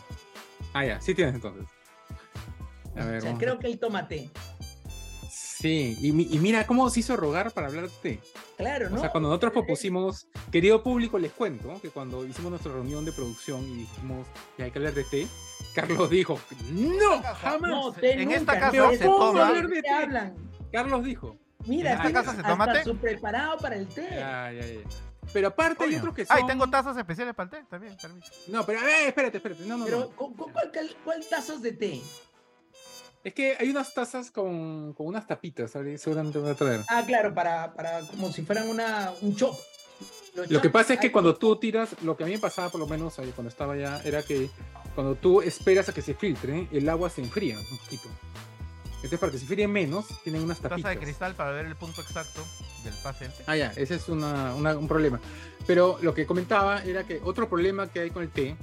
[0.73, 1.65] Ah, ya, sí tienes entonces.
[2.97, 4.29] A ver, O sea, vamos creo a- que el tomate.
[5.29, 8.19] Sí, y, y mira cómo se hizo rogar para hablar de té.
[8.58, 8.95] Claro, ¿no?
[8.97, 13.12] O sea, cuando nosotros propusimos, querido público, les cuento que cuando hicimos nuestra reunión de
[13.12, 14.26] producción y dijimos
[14.56, 15.28] que hay que hablar de té,
[15.74, 16.39] Carlos dijo,
[16.72, 17.70] no, jamás.
[17.70, 20.36] No, té En nunca, esta casa ¿de se toma- hablar de té hablan?
[20.72, 21.38] Carlos dijo.
[21.66, 22.93] Mira, ¿En esta casa se toma té?
[22.93, 24.08] preparado para el té.
[24.12, 24.80] Ya, ya, ya.
[25.34, 26.38] Pero aparte hay otros que son...
[26.38, 28.36] Ay, tengo tazas especiales para el té también, permíteme.
[28.49, 29.66] No, pero a ver, espérate, espérate.
[29.66, 30.10] No, no, Pero, no.
[30.12, 32.01] ¿cu- cu- ¿cuál, cuál- cuál tazas de té?
[33.26, 35.99] Es que hay unas tazas con, con unas tapitas, ¿sabes?
[35.99, 36.82] seguramente voy a traer.
[36.88, 39.57] Ah, claro, para, para como si fueran una, un chop.
[40.49, 42.80] Lo que pasa es que cuando tú tiras, lo que a mí me pasaba por
[42.80, 44.49] lo menos ahí cuando estaba allá, era que
[44.93, 48.07] cuando tú esperas a que se filtre, el agua se enfría un poquito.
[48.95, 50.91] Entonces para que se enfríe menos, tienen unas Taza tapitas.
[50.91, 52.41] de cristal para ver el punto exacto
[52.84, 53.30] del pase.
[53.47, 55.19] Ah, ya, ese es una- una- un problema.
[55.65, 58.55] Pero lo que comentaba era que otro problema que hay con el té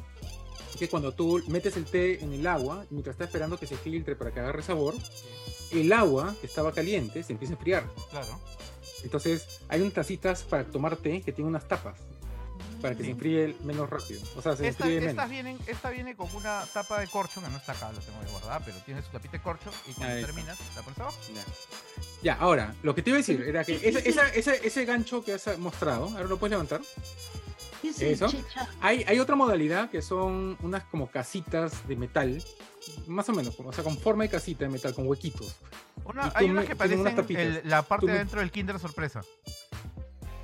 [0.83, 4.17] que cuando tú metes el té en el agua, mientras estás esperando que se filtre
[4.17, 4.95] para que agarre sabor,
[5.71, 7.85] el agua que estaba caliente se empieza a enfriar.
[8.11, 8.41] Claro.
[9.05, 11.97] Entonces hay unas tacitas para tomar té que tienen unas tapas
[12.81, 13.07] para que Sí.
[13.07, 14.21] se enfríe menos rápido.
[14.37, 15.31] O sea, se Esta, enfríe menos.
[15.31, 18.27] viene, esta viene con una tapa de corcho, que no está acá, la tengo ahí
[18.33, 20.27] guardada, pero tiene su tapita de corcho y cuando Ahí está.
[20.33, 21.17] terminas la pones abajo.
[21.33, 21.45] Ya.
[22.25, 25.25] Ya, ahora, lo que te iba a decir era que esa- esa- esa- ese gancho
[25.25, 26.81] que has mostrado, ahora lo puedes levantar.
[27.83, 28.29] ¿Qué es el ¿Eso?
[28.81, 32.43] Hay, hay otra modalidad que son unas como casitas de metal,
[33.09, 35.57] más o menos, o sea, con forma de casita de metal, con huequitos.
[36.05, 37.43] Una- hay unas que unas parecen tapitas.
[37.43, 39.21] el- la parte de dentro del Kinder sorpresa.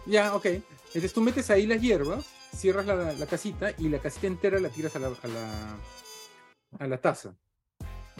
[0.07, 0.47] Ya, ok.
[0.47, 2.25] Entonces tú metes ahí las hierbas,
[2.57, 5.77] cierras la, la casita y la casita entera la tiras a la, a la,
[6.81, 7.35] a la taza.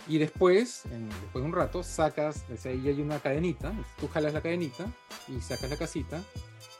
[0.07, 4.33] Y después, en- después de un rato, sacas, sea, ahí hay una cadenita, tú jalas
[4.33, 4.87] la cadenita
[5.29, 6.23] y sacas la casita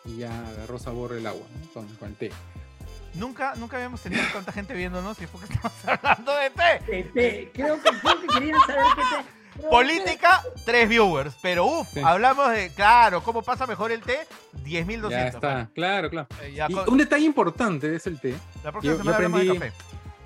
[0.05, 1.73] y ya agarró sabor el agua ¿no?
[1.73, 2.31] con, con el té.
[3.15, 6.93] Nunca, nunca habíamos tenido tanta gente viéndonos y es porque estamos hablando de té.
[6.93, 7.51] De té.
[7.55, 9.69] Creo que, creo que querían saber qué té.
[9.69, 11.35] Política, tres viewers.
[11.43, 12.01] Pero uff, Sí.
[12.05, 14.21] hablamos de, claro, ¿cómo pasa mejor el té?
[14.65, 15.11] 10.200.
[15.11, 16.29] Ya está, claro, claro.
[16.43, 19.17] Eh, ya Y con- un detalle importante es el té, la próxima yo- yo semana
[19.17, 19.73] hablamos de aprendí- café.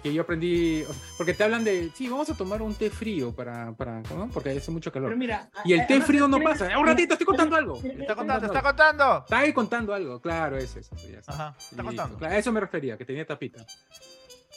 [0.03, 2.91] Que yo aprendí, o sea, porque te hablan de, sí, vamos a tomar un té
[2.91, 4.29] frío para, para ¿no?
[4.33, 5.11] porque hace mucho calor.
[5.11, 6.77] Pero mira, Y el té frío no pasa.
[6.79, 7.81] Un ratito, estoy contando algo.
[7.83, 9.19] Está contando, está contando.
[9.19, 10.95] Está ahí contando algo, claro, es eso.
[11.11, 11.33] ya está.
[11.33, 12.19] Ajá, está contando.
[12.19, 13.65] claro, a eso me refería, que tenía tapita.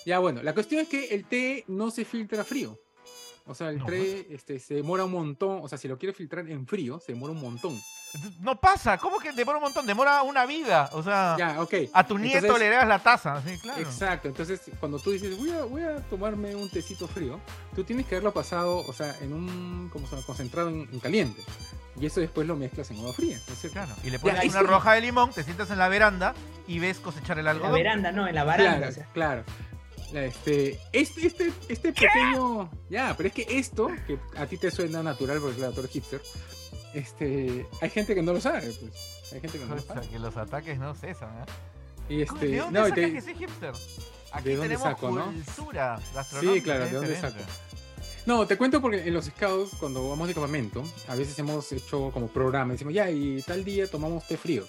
[0.06, 2.80] Ya bueno, la cuestión es que el té no se filtra frío.
[3.48, 5.60] O sea, el No, té este, se demora un montón.
[5.62, 7.80] O sea, si lo quieres filtrar en frío, se demora un montón.
[8.40, 9.86] No pasa, ¿cómo que demora un montón?
[9.86, 10.90] Demora una vida.
[10.94, 11.74] O sea, Ya, ok.
[11.94, 13.82] a tu nieto Entonces- le das la taza, sí, claro.
[13.82, 17.40] Exacto, entonces cuando tú dices voy a, voy a tomarme un tecito frío,
[17.76, 21.42] tú tienes que haberlo pasado, o sea, en un, como se concentrado en, en caliente.
[22.00, 23.40] Y eso después lo mezclas en agua fría.
[23.48, 23.80] ¿no es cierto?
[23.80, 24.66] Claro, y le pones ahí una sí.
[24.66, 26.34] roja de limón, te sientas en la veranda
[26.68, 27.74] y ves cosechar el En la algodón.
[27.74, 28.78] veranda, no, en la baranda.
[28.78, 29.06] Claro, o sea.
[29.14, 29.44] claro.
[30.12, 32.70] La, Este, este, este, este pequeño.
[32.90, 36.22] Ya, pero es que esto, que a ti te suena natural porque tú eres hipster.
[36.96, 39.32] Este, hay gente que no lo sabe, pues.
[39.34, 40.08] Hay gente que no lo sabe.
[40.08, 41.46] que los ataques no cesan, ¿eh?
[42.08, 43.72] Y este, ¿De dónde no, sacas te- que soy hipster?
[44.32, 45.34] Aquí ¿De dónde saco, no?
[46.14, 46.64] gastronómica.
[46.64, 47.38] claro, ¿de dónde saco?
[48.26, 52.12] no, te cuento porque en los scouts, cuando vamos de campamento, a veces hemos hecho
[52.12, 54.66] como programa, decimos, ya, y tal día tomamos té frío.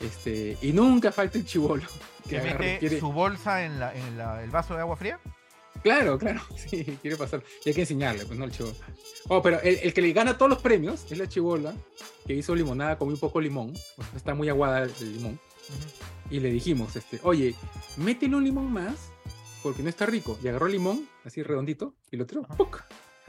[0.00, 1.82] Este, y nunca falta el chivolo.
[2.28, 5.18] Que Que mete quiere- su bolsa en, la, en la- el vaso de agua fría.
[5.82, 7.42] Claro, claro, sí, quiere pasar.
[7.64, 8.74] Y hay que enseñarle, pues no el chivolo.
[9.28, 11.74] Oh, pero el, el que le gana todos los premios es la chivola,
[12.26, 13.72] que hizo limonada con muy poco limón.
[14.16, 15.38] está muy aguada el limón.
[16.30, 17.54] Y le dijimos, este, oye,
[17.96, 19.10] métele un limón más,
[19.62, 20.38] porque no está rico.
[20.42, 22.42] Y agarró el limón, así redondito, y lo tiró.
[22.56, 22.82] ¡puc!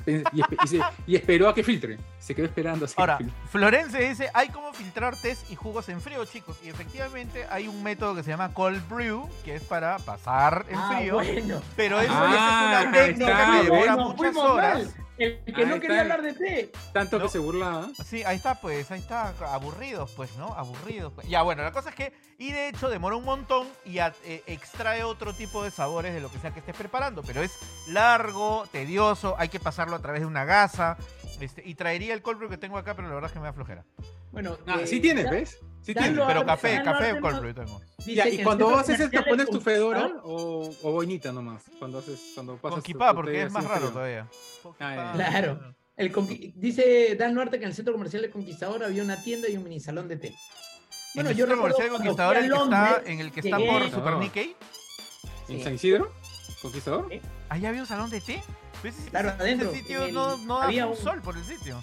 [0.06, 1.98] Y, espe- y se- y esperó a que filtre.
[2.20, 2.96] Se quedó esperando así.
[2.98, 3.18] Ahora.
[3.52, 6.58] Florence dice, hay como filtrar tés y jugos en frío, chicos.
[6.64, 10.78] Y efectivamente hay un método que se llama cold brew, que es para pasar en
[10.78, 11.14] Ah, frío.
[11.16, 11.62] bueno.
[11.76, 14.74] Pero eso, Ah, es una técnica está, que demora bueno, muchas horas.
[14.76, 14.94] mal.
[15.20, 15.80] El que Ahí no está.
[15.82, 16.72] quería hablar de té.
[16.94, 17.26] Tanto no.
[17.26, 17.90] que se burlaba.
[18.06, 20.54] Sí, ahí está, pues, ahí está, aburridos, pues, ¿no?
[20.54, 21.12] Aburridos.
[21.14, 21.28] pues.
[21.28, 24.44] Ya, bueno, la cosa es que, y de hecho demora un montón y a- eh,
[24.48, 27.52] extrae otro tipo de sabores de lo que sea que estés preparando, pero es
[27.88, 30.98] largo, tedioso, hay que pasarlo a través de una gasa,
[31.42, 33.46] este, y traería el cold brew que tengo acá, pero la verdad es que me
[33.46, 33.84] da flojera.
[34.32, 35.58] Bueno, Ah, eh, sí tienes, ya- ¿ves?
[35.82, 36.16] Sí tienes.
[36.16, 37.42] lo- Pero café, café no.
[37.42, 37.82] brew tengo.
[38.06, 41.64] Ya, y cuando centro haces esto, ¿pones es tu fedora o, o boinita nomás?
[41.80, 43.92] Cuando haces, cuando pasas Con kipá, porque es más raro frío.
[43.92, 44.28] todavía.
[44.80, 45.12] Ah.
[45.16, 45.76] Claro.
[45.98, 46.12] El
[46.56, 49.64] dice Dan Norte que en el centro comercial de Conquistador había una tienda y un
[49.64, 50.36] mini salón de té.
[51.16, 53.92] Bueno, yo comercial Conquistador a el que está, en el que está llegué- por.
[53.92, 54.56] Super Nikkei.
[55.50, 55.64] ¿En Sí.
[55.64, 56.12] San Isidro?
[56.62, 57.08] ¿Conquistador?
[57.10, 57.20] Sí.
[57.50, 58.44] Ahí había un salón de té.
[58.82, 61.36] Pues Claro, ese- adentro, Ese sitio en el- no, no había un un- sol por
[61.36, 61.82] el sitio.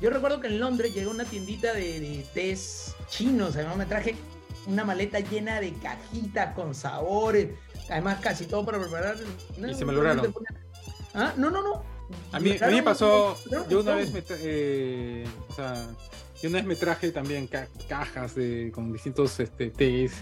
[0.00, 3.54] Yo recuerdo que en Londres llegó una tiendita de, de tés chinos.
[3.56, 4.14] Además, me traje
[4.66, 7.48] una maleta llena de cajitas con sabores.
[7.90, 9.16] Además, casi todo para preparar.
[9.68, 10.34] Y se malograron.
[11.14, 11.34] ¿Ah?
[11.36, 11.82] No, no, no.
[12.32, 13.36] A mí, a mí me pasó,
[13.68, 15.86] yo una un vez me, tra- eh, o sea,
[16.42, 20.12] yo una vez me traje también ca- cajas de, con distintos este, tés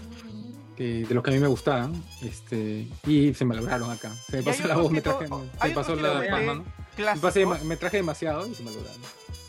[0.75, 4.11] que, de los que a mí me gustaban, este, y se me lograron acá.
[4.29, 6.63] Se me pasó la voz, me traje, se me pasó la.
[7.15, 9.01] Me, pasé me traje demasiado y se me lograron.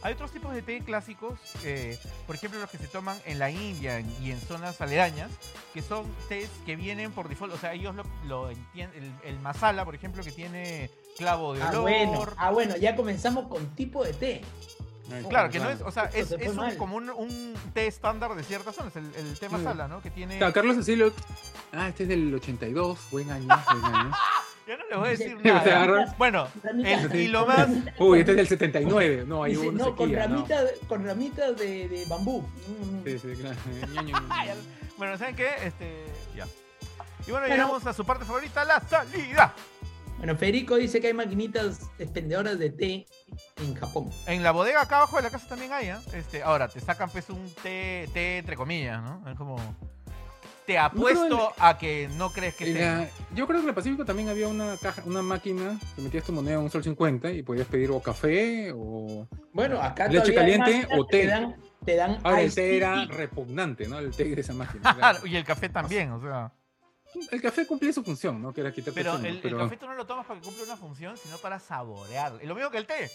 [0.03, 3.51] Hay otros tipos de té clásicos, eh, por ejemplo los que se toman en la
[3.51, 5.30] India y en zonas aledañas,
[5.74, 9.38] que son tés que vienen por default, o sea, ellos lo, lo entienden, el, el
[9.40, 11.82] masala, por ejemplo, que tiene clavo de Ah olor.
[11.82, 14.40] bueno, ah, bueno, ya comenzamos con tipo de té.
[15.28, 18.44] Claro, que no es, o sea, es, es un- como un, un té estándar de
[18.44, 20.01] ciertas zonas, el, el té masala, ¿no?
[20.01, 20.38] Que tiene...
[20.38, 21.12] Claro, Carlos Cecilio,
[21.72, 23.48] ah, este es del 82, buen año,
[23.80, 24.12] buen año.
[24.71, 26.14] Ya no les voy a decir nada.
[26.16, 26.47] Bueno,
[26.85, 27.68] el- y lo más-
[27.99, 32.05] Uy, este es del 79, no, hay una no, con ramitas, con ramitas de, de
[32.09, 32.43] bambú.
[32.43, 33.57] Mm, Sí, sí, claro.
[34.97, 35.49] Bueno, ¿saben qué?
[35.64, 36.05] Este,
[36.37, 36.45] ya.
[37.27, 37.47] Y bueno, Bueno.
[37.49, 39.55] llegamos a su parte favorita, la salida.
[40.18, 43.07] Bueno, Federico dice que hay maquinitas expendedoras de té
[43.57, 44.11] en Japón.
[44.27, 45.97] En la bodega acá abajo de la casa también hay, ¿eh?
[46.12, 49.29] Este, ahora, te sacan pues un té, té entre comillas, ¿no?
[49.31, 49.57] Es como...
[50.71, 54.29] Te apuesto a que no crees que la- yo creo que en el Pacífico también
[54.29, 57.66] había una caja, una máquina que metías tu moneda a un sol 50 y podías
[57.66, 59.27] pedir o café o.
[59.53, 61.23] Bueno, acá Leche caliente o té.
[61.23, 63.99] Te dan, te dan Ahora el té era repugnante, ¿no?
[63.99, 64.95] El té de esa máquina.
[64.95, 66.53] Claro, y el café también, o sea.
[67.33, 68.53] El café cumplía su función, ¿no?
[68.53, 70.62] Que era quitarte Pero el, el pero café tú no lo tomas para que cumpla
[70.62, 72.35] una función, sino para saborear.
[72.41, 73.11] Es lo mismo que el té.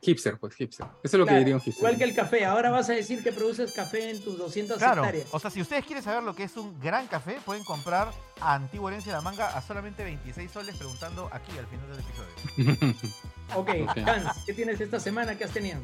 [0.00, 0.86] Hipster, pues hipster.
[1.04, 1.80] Eso es lo que diría un hipster.
[1.84, 2.44] Igual que el café.
[2.44, 5.28] Ahora vas a decir que produces café en tus 200 Claro, hectáreas.
[5.30, 8.54] o sea, si ustedes quieren saber lo que es un gran café, pueden comprar a
[8.54, 12.96] Antigua Herencia de la Manga a solamente 26 soles preguntando aquí al final del episodio.
[13.54, 13.98] Ok, Ok.
[14.08, 15.36] Hans, ¿qué tienes esta semana?
[15.36, 15.78] ¿Qué has tenido?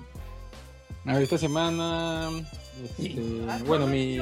[1.05, 2.31] A ver, esta semana.
[2.99, 4.19] este, Ah, bueno, no mi.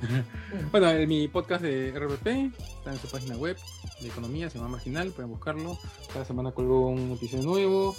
[0.70, 2.26] Bueno, eh, mi podcast de RBP
[2.58, 3.56] está en su página web
[4.00, 5.78] de economía, se llama Marginal, pueden buscarlo.
[6.12, 7.96] Cada semana colgo un episodio nuevo.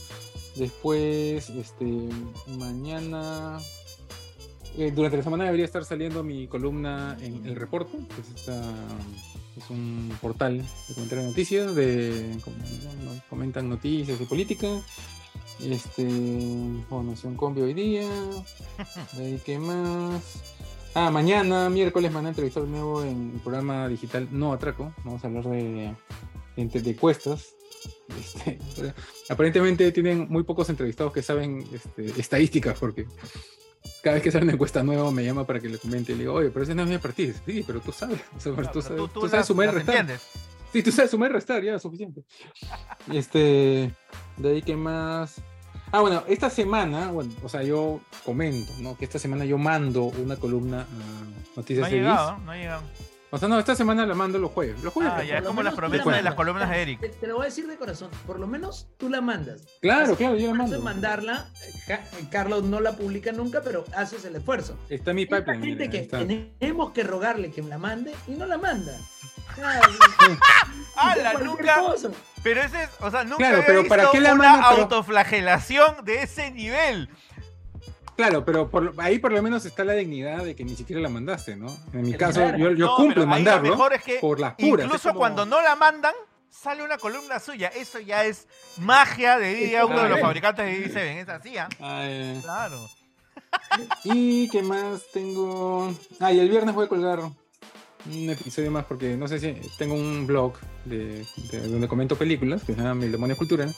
[0.55, 2.09] Después, este,
[2.57, 3.59] mañana,
[4.77, 8.73] eh, durante la semana debería estar saliendo mi columna en El Reporte, que es, esta-
[9.57, 12.37] es un portal de comentarios de noticias, de
[13.29, 14.67] comentan noticias de política.
[15.61, 16.09] Este,
[16.89, 18.09] formación combi hoy día.
[19.45, 20.21] ¿qué más?
[20.95, 24.93] Ah, mañana, miércoles, me van a entrevistar de nuevo en el programa digital No Atraco.
[25.03, 25.93] Vamos a hablar de,
[26.55, 27.55] de, de encuestas.
[28.17, 28.93] Este,
[29.29, 33.07] aparentemente tienen muy pocos entrevistados que saben este, estadísticas, porque
[34.01, 36.21] cada vez que sale una encuesta nueva me llama para que le comente y le
[36.23, 37.33] digo, oye, pero ese no es mi partido.
[37.45, 38.21] Sí, pero tú sabes.
[38.37, 39.95] o sea, Claro, tú, sabes tú las- sabes sumar y restar.
[39.95, 40.21] entiendes.
[40.71, 42.23] Sí, tú sabes sumar y restar, ya, suficiente.
[43.11, 43.91] Este,
[44.37, 45.41] de ahí que más.
[45.95, 48.97] Ah, bueno, esta semana, bueno, o sea, yo comento, ¿no?
[48.97, 52.57] Que esta semana yo mando una columna a No Noticias ha de llegado, no ha
[52.57, 52.81] llegado.
[53.29, 54.81] O sea, no, esta semana la mando los jueves.
[54.83, 55.13] Los jueves.
[55.15, 57.19] Ah, ya es como las promesas de las columnas de Te, Eric.
[57.19, 58.09] te lo voy a decir de corazón.
[58.25, 59.61] Por lo menos tú la mandas.
[59.81, 60.77] Claro, claro, yo la mando.
[60.77, 61.47] de mandarla.
[61.87, 64.75] Ja- Carlos no la publica nunca, pero haces el esfuerzo.
[64.89, 65.63] Está mi Hay pipeline.
[65.63, 66.19] gente mira, que está.
[66.19, 68.95] tenemos que rogarle que la mande y no la manda.
[69.61, 69.81] Ah,
[70.95, 71.33] ¡Hala!
[71.33, 71.81] Nunca.
[72.43, 74.69] Pero ese es, o sea, nunca Claro, había pero ¿para qué la una?
[74.69, 77.09] Pero- autoflagelación de ese nivel.
[78.15, 81.09] Claro, pero por, ahí por lo menos está la dignidad de que ni siquiera la
[81.09, 81.75] mandaste, ¿no?
[81.93, 82.57] En mi caso, Claro.
[82.59, 84.85] yo, yo No, cumplo en ahí lo mandarlo mejor es que por las puras.
[84.85, 86.13] Incluso es como- cuando no la mandan,
[86.51, 87.69] sale una columna suya.
[87.69, 88.47] Eso ya es
[88.77, 91.21] magia de diría uno de los fabricantes de D7.
[91.23, 91.67] Es así, ¿ah?
[91.81, 92.39] Ah, eh.
[92.43, 92.77] Claro.
[94.03, 95.91] Y qué más tengo.
[96.19, 97.19] Ah, y el viernes voy a colgar
[98.11, 100.53] un episodio más porque no sé si tengo un blog
[100.85, 103.69] de, de donde comento películas que se llama El Demonio Cultura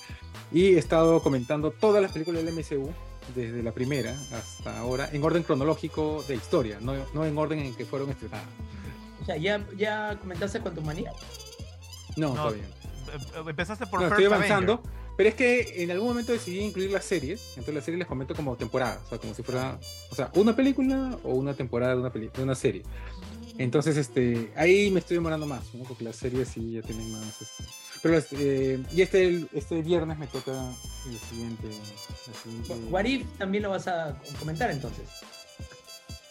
[0.51, 2.89] y he estado comentando todas las películas del MCU
[3.35, 7.75] desde la primera hasta ahora en orden cronológico de historia, no, no en orden en
[7.75, 8.45] que fueron estrenadas.
[9.21, 11.11] O sea, ¿ya, ya comentaste con tu manía.
[12.15, 12.63] No, No, todavía.
[12.63, 14.91] Eh, Empezaste por No, First estoy avanzando, Avenger.
[15.17, 18.35] pero es que en algún momento decidí incluir las series, entonces las series les comento
[18.35, 19.79] como temporada, o sea, como si fuera,
[20.11, 22.83] o sea, una película o una temporada de una, peli- de una serie.
[23.57, 25.83] Entonces, este, ahí me estoy demorando más, ¿no?
[25.83, 27.63] porque las series sí ya tienen más, este,
[28.01, 30.51] pero las- eh, y este, este viernes me toca
[31.09, 35.07] el siguiente, la siguiente- What If también lo vas a comentar entonces.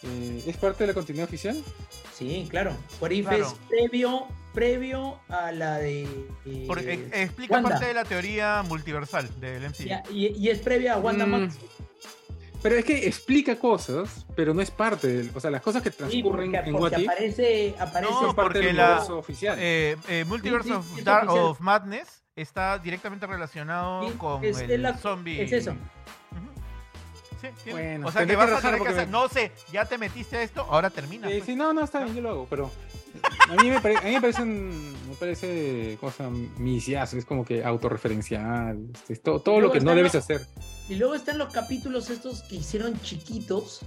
[0.03, 1.61] eh, ¿es parte de la continuidad oficial?
[2.15, 2.75] Sí, claro.
[3.01, 3.47] What If Claro.
[3.47, 6.03] es previo, previo a la de.
[6.45, 7.69] eh, Porque, eh, explica Wanda.
[7.71, 9.83] parte de la teoría multiversal del MCU.
[10.13, 11.55] Y, y es previa a Wanda Mm, Max.
[12.65, 15.91] Pero es que explica cosas, pero no es parte del, o sea, las cosas que
[15.91, 19.17] Sí, transcurren porque, en porque What If aparece, aparece No, parte porque del la- universo
[19.19, 19.57] oficial.
[19.59, 21.45] Eh, eh, Multiverse Sí, sí, of, es Dar- oficial.
[21.45, 25.43] of Madness está directamente relacionado Sí, con es- el es la- zombie.
[25.43, 25.73] es eso.
[25.73, 26.54] Ujú.
[27.41, 29.05] Sí, tiene- Bueno, o sea que tendré vas que a tener que porque hacer.
[29.07, 31.27] me- No sé, ya te metiste a esto, ahora termina.
[31.27, 31.45] Sí, pues.
[31.45, 32.71] sí, no, no, está bien, yo lo hago, pero
[33.49, 37.45] a mí me, pare- a mí me parece, un- me parece cosa misiazo, es como
[37.45, 40.45] que autorreferencial, este, es todo, todo lo que no debes los- hacer.
[40.89, 43.81] Y luego están los capítulos estos que hicieron chiquitos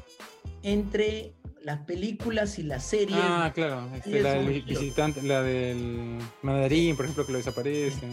[0.62, 3.18] entre las películas y las series.
[3.20, 8.06] Ah, claro, este, la del visitante, la del mandarín, por ejemplo, que lo desaparece.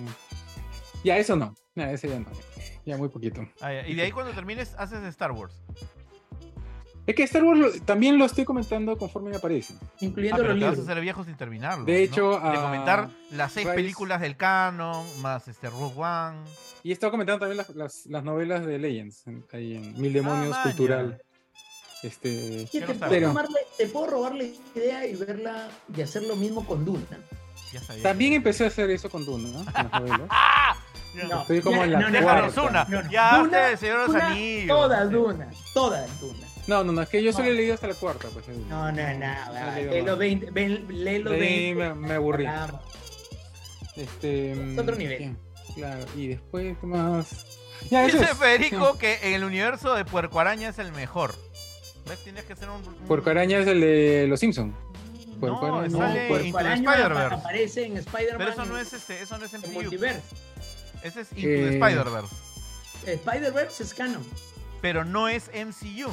[1.03, 2.25] Ya, eso no, ya, ese ya no,
[2.85, 3.41] ya muy poquito.
[3.61, 3.87] Ah, ya.
[3.87, 5.61] Y de ahí cuando termines, haces Star Wars.
[7.07, 9.75] Es que Star Wars lo- también lo estoy comentando conforme me aparece.
[9.79, 11.85] Ah, incluyendo pero los te vas a hacer viejo sin terminarlo.
[11.85, 11.97] De ¿no?
[11.99, 16.37] hecho, de a comentar las seis Rise- películas del canon, más este Rogue One.
[16.81, 20.13] Y he estado comentando también las, las, las novelas de Legends, en- ahí en Mil
[20.13, 21.21] Demonios Ah, Cultural.
[22.01, 23.09] Este, te, puedo.
[23.09, 24.43] Pero- tomarle- te puedo robar la
[24.75, 27.03] idea y verla y hacer lo mismo con Duna.
[27.71, 28.03] Ya sabía.
[28.03, 29.65] también empecé a hacer eso con Duna, ¿no?
[29.65, 30.29] Con las novelas.
[31.15, 31.23] Ya.
[31.25, 32.61] No, Estoy como en la no, no, Déjanos cuarta.
[32.69, 32.83] una.
[32.85, 33.11] No, no.
[33.11, 34.67] Ya Duna, el Señor de los Anillos.
[34.67, 35.13] Toda Sí.
[35.13, 36.47] Duna, toda Duna.
[36.67, 37.51] No, no, no, es que yo solo No.
[37.51, 38.27] he leído hasta la cuarta.
[38.33, 39.91] Pues, No, no, no.
[39.91, 41.93] Lee los 20, ven- lee los Leí, 20.
[41.95, 42.47] me, me aburrí.
[43.95, 45.17] Este, Es otro nivel.
[45.17, 45.35] ¿qué?
[45.75, 47.45] Claro, y después, ¿qué más?
[47.89, 48.33] Ya, Dice es.
[48.37, 51.33] Federico que en el universo de Puerco Araña es el mejor.
[52.07, 52.19] ¿Ves?
[52.23, 52.81] Tienes que hacer un.
[53.07, 54.73] Puerco Araña es el de Los Simpsons.
[55.27, 55.87] No, Puerco Araña.
[55.89, 57.35] No, sale Puerco Into the Araña Spider-Verse.
[57.35, 58.37] aparece en Spider-Man.
[58.37, 59.71] Pero eso no es este, eso no es en MCU.
[59.73, 60.21] Multiverse.
[61.05, 62.35] Ese es Into Eh, the Spider-Verse.
[63.05, 64.23] Spider-Verse es canon.
[64.81, 66.11] Pero no es MCU.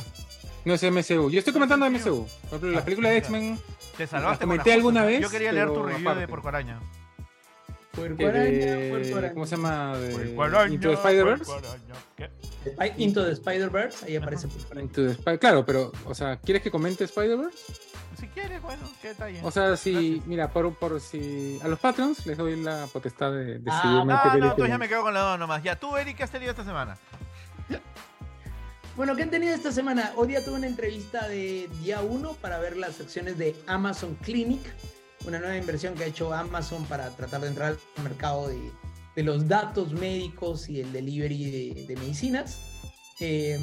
[0.65, 1.31] No es MCU.
[1.31, 2.27] Yo estoy comentando es MCU.
[2.27, 3.17] Por ejemplo, Ah, las películas de.
[3.19, 3.59] X-Men.
[3.97, 4.45] Te salvaste.
[4.45, 5.13] con comenté alguna cosas.
[5.13, 6.29] vez, Yo quería leer tu review de aparte.
[6.29, 6.81] Puerco Araña.
[7.93, 8.43] Puerco eh, Araña,
[8.77, 9.35] de- Puerco Araña.
[9.35, 9.97] ¿Cómo se llama?
[9.99, 10.13] De.
[10.71, 11.53] Into the Spider-Verse.
[12.97, 14.83] Into the Spider-Verse, ahí aparece Puerco Araña.
[14.87, 17.59] Into the Spi- Claro, pero, o sea, ¿quieres que comente Spider-Verse?
[18.23, 19.41] Si quieres, bueno, qué detalle.
[19.43, 20.27] O sea, si, Gracias.
[20.29, 24.05] mira, por, por si a los patrons les doy la potestad de decidirme Ah, no,
[24.05, 24.51] no, película.
[24.51, 25.61] entonces ya me quedo con la dos nomás.
[25.65, 26.97] Ya, tú, Eric, ¿qué has tenido esta semana?
[28.97, 30.13] Bueno, ¿qué han tenido esta semana?
[30.17, 34.61] Hoy día tuve una entrevista de día 1 para ver las secciones de Amazon Clinic,
[35.27, 38.71] una nueva inversión que ha hecho Amazon para tratar de entrar al mercado de,
[39.17, 42.61] de los datos médicos y el delivery de, de medicinas.
[43.19, 43.59] Eh,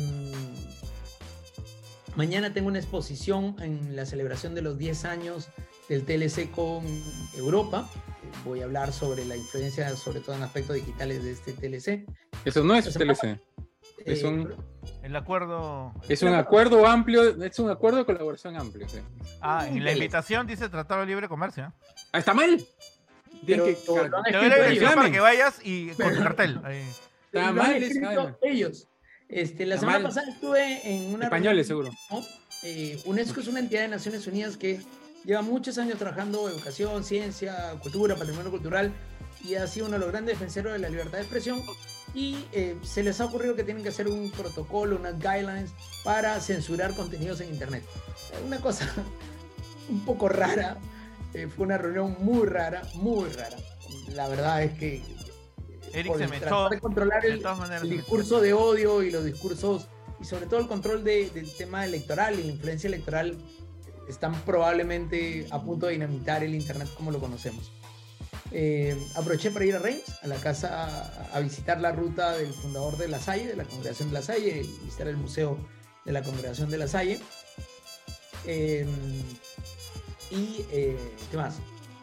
[2.20, 5.48] mañana tengo una exposición en la celebración de los 10 años
[5.88, 6.84] del TLC con
[7.38, 7.90] Europa.
[8.44, 12.06] Voy a hablar sobre la influencia, sobre todo en aspectos digitales de este TLC.
[12.44, 13.40] Eso no es Esa TLC.
[14.06, 14.54] Es Eh, un-
[15.02, 15.94] El acuerdo.
[16.10, 18.88] Es un acuerdo amplio, es un acuerdo de colaboración amplio.
[18.90, 19.00] sí.
[19.40, 21.64] Ah, en la invitación dice Tratado de Libre Comercio.
[21.68, 21.72] ¿eh?
[22.12, 22.62] Ah, está mal.
[23.46, 26.60] Pero que- Te doy la para que vayas y con tu cartel.
[26.66, 26.84] ahí.
[27.32, 27.82] Está mal,
[28.42, 28.89] ellos.
[29.30, 31.92] Este, la semana pasada estuve en una Españoles, seguro.
[32.10, 32.26] ¿no?
[32.64, 34.82] Eh, UNESCO es una entidad de Naciones Unidas que
[35.24, 38.92] lleva muchos años trabajando educación, ciencia, cultura, patrimonio cultural
[39.44, 41.62] y ha sido uno de los grandes defensores de la libertad de expresión
[42.16, 45.72] y eh, se les ha ocurrido que tienen que hacer un protocolo, unas guidelines
[46.04, 47.84] para censurar contenidos en internet.
[48.46, 48.92] Una cosa
[49.90, 50.78] un poco rara
[51.36, 53.56] Eh, fue una reunión muy rara, muy rara.
[54.16, 55.04] La verdad es que
[55.94, 57.84] Eric se me tratar de controlar el, maneras.
[57.84, 59.88] discurso de odio y los discursos
[60.22, 63.38] y sobre todo el control de- del tema electoral y la influencia electoral
[64.08, 67.72] están probablemente a punto de dinamitar el internet como lo conocemos.
[68.52, 70.86] Eh, aproveché para ir a Reims, a la casa,
[71.32, 74.22] a, a visitar la ruta del fundador de La Salle, de la Congregación de La
[74.24, 75.58] Salle, visitar el museo
[76.06, 77.20] de la Congregación de La Salle.
[78.46, 78.88] Eh,
[80.32, 80.98] y, eh,
[81.30, 81.56] ¿qué más?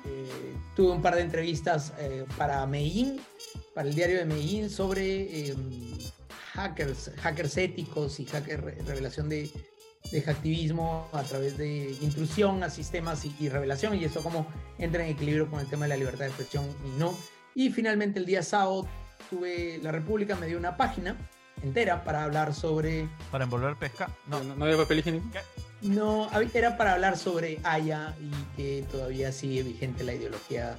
[0.04, 3.20] Eh, tuve un par de entrevistas eh, para Medellín,
[3.76, 5.54] para el diario de Medellín, sobre eh,
[6.54, 9.50] hackers, hackers éticos y hacker, revelación de,
[10.10, 14.46] de hacktivismo a través de intrusión a sistemas y, y revelación, y eso cómo
[14.78, 17.14] entra en equilibrio con el tema de la libertad de expresión y no.
[17.54, 18.88] Y finalmente el día sábado
[19.28, 21.14] tuve, la República me dio una página
[21.62, 24.08] entera para hablar sobre, Para envolver pesca.
[24.26, 24.42] No.
[24.42, 25.26] No, no había papel higiénico.
[25.82, 30.78] no, era para hablar sobre Haya y que todavía sigue vigente la ideología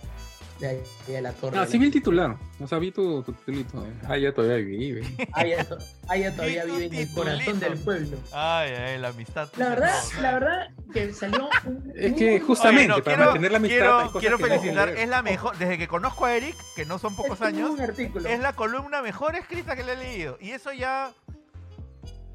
[0.59, 1.57] de, de la torre.
[1.59, 2.35] Ah, sí vi el titular.
[2.59, 3.85] O sea, vi tu, tu titulito.
[3.85, 3.91] eh.
[4.07, 5.03] Ah, ya todavía vive.
[5.33, 5.77] Haya, to-
[6.09, 8.17] Haya todavía vive en el corazón del pueblo.
[8.31, 9.49] Ay, ay, la amistad.
[9.57, 13.25] La verdad, No, la verdad que salió un- Es que justamente Oye, no, para quiero,
[13.31, 14.11] mantener la amistad.
[14.19, 17.39] quiero, no felicitar, es la mejor, desde que conozco a Eric, que no son pocos
[17.39, 18.27] es años, un artículo.
[18.27, 20.37] es la columna mejor escrita que le he leído.
[20.41, 21.11] Y eso ya.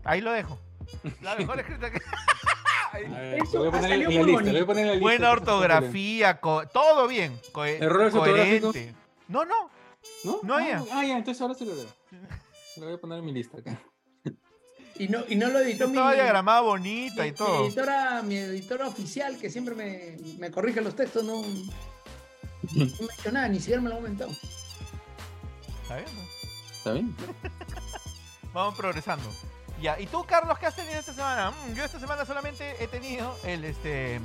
[0.04, 0.58] Ahí lo dejo.
[1.22, 1.98] La mejor escrita que.
[5.00, 6.40] Buena no ortografía,
[6.72, 7.38] todo bien.
[7.52, 8.94] co- ¿Errores coherente.
[9.28, 9.70] No, no.
[10.24, 10.40] ¿No?
[10.42, 10.84] No ah, había.
[10.92, 11.86] Ah, ya, entonces ahora sí lo leo.
[12.76, 13.80] Lo voy a poner en mi lista acá.
[14.98, 17.64] Y no, y no lo editó mi, Estaba diagramada bonita mi- y mi todo.
[17.66, 21.46] editora, mi editora oficial, que siempre me, me corrige los textos, no, no
[22.74, 22.84] me
[23.18, 24.30] hecho nada, ni siquiera me lo ha comentado.
[25.82, 26.22] Está bien, ¿no?
[26.76, 27.16] ¿Está bien?
[28.52, 29.24] Vamos progresando.
[29.82, 31.50] Ya, ¿y tú, Carlos, qué has tenido esta semana?
[31.50, 34.20] Mm, yo esta semana solamente he tenido el este.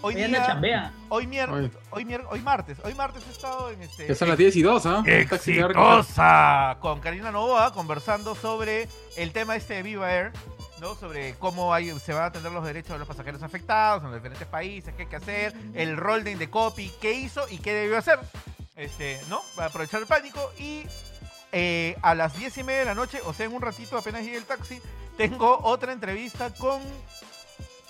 [0.00, 0.92] Hoy anda día, chambea.
[1.08, 2.04] hoy miércoles, Hoy.
[2.04, 4.06] hoy, mier- hoy martes, hoy martes he estado en este.
[4.06, 5.02] Ya son las 10 y 2, ¿ah?
[5.04, 5.34] Largo.
[5.34, 10.32] exitosa con Karina Novoa conversando sobre el tema este de Viva Air,
[10.80, 10.94] ¿no?
[10.94, 14.16] Sobre cómo hay, se van a atender los derechos de los pasajeros afectados en los
[14.20, 17.98] diferentes países, qué hay que hacer, el rol de Indecopi, qué hizo y qué debió
[17.98, 18.20] hacer,
[18.76, 19.42] este, ¿no?
[19.56, 20.84] Para aprovechar el pánico y
[21.52, 24.22] eh, a las 10 y media de la noche, o sea, en un ratito apenas
[24.22, 24.80] llegue el taxi,
[25.16, 26.80] tengo otra entrevista con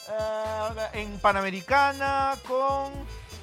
[0.09, 2.93] ah, en Panamericana con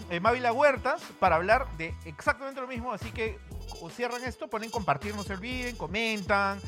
[0.09, 2.91] eh, Mávila Huertas para hablar de exactamente lo mismo.
[2.91, 3.37] Así que
[3.81, 6.59] o cierran esto, ponen compartir, no se olviden, comentan,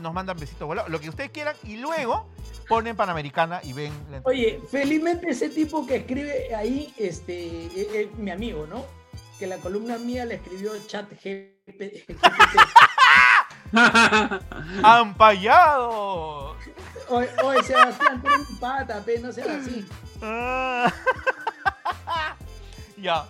[0.00, 2.28] nos mandan besitos volados, lo que ustedes quieran, y luego
[2.68, 4.20] ponen Panamericana y ven la.
[4.24, 8.84] Oye, felizmente ese tipo que escribe ahí, este, es, es mi amigo, ¿no?
[9.38, 11.51] Que la columna mía le escribió chat GPT.
[14.82, 16.56] ¡Ampallado!
[17.08, 19.86] Oye, oye, Sebastián, tú eres mi pata, pe, no seas así.
[22.98, 23.24] Ya.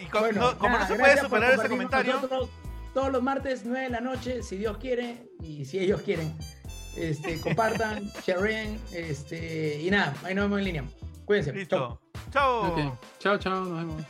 [0.00, 2.48] Y co- Bueno, no- como nada, no se puede superar ese comentario, nosotros
[2.94, 6.36] Todos los martes, 9 de la noche, si Dios quiere, y si ellos quieren,
[6.96, 10.84] este, compartan, sharen, este, y nada, ahí nos vemos en línea.
[11.24, 11.50] Cuídense.
[11.50, 11.58] Chau.
[11.58, 12.00] listo.
[12.32, 12.98] Chao.
[13.18, 14.02] Chao, chao, nos vemos.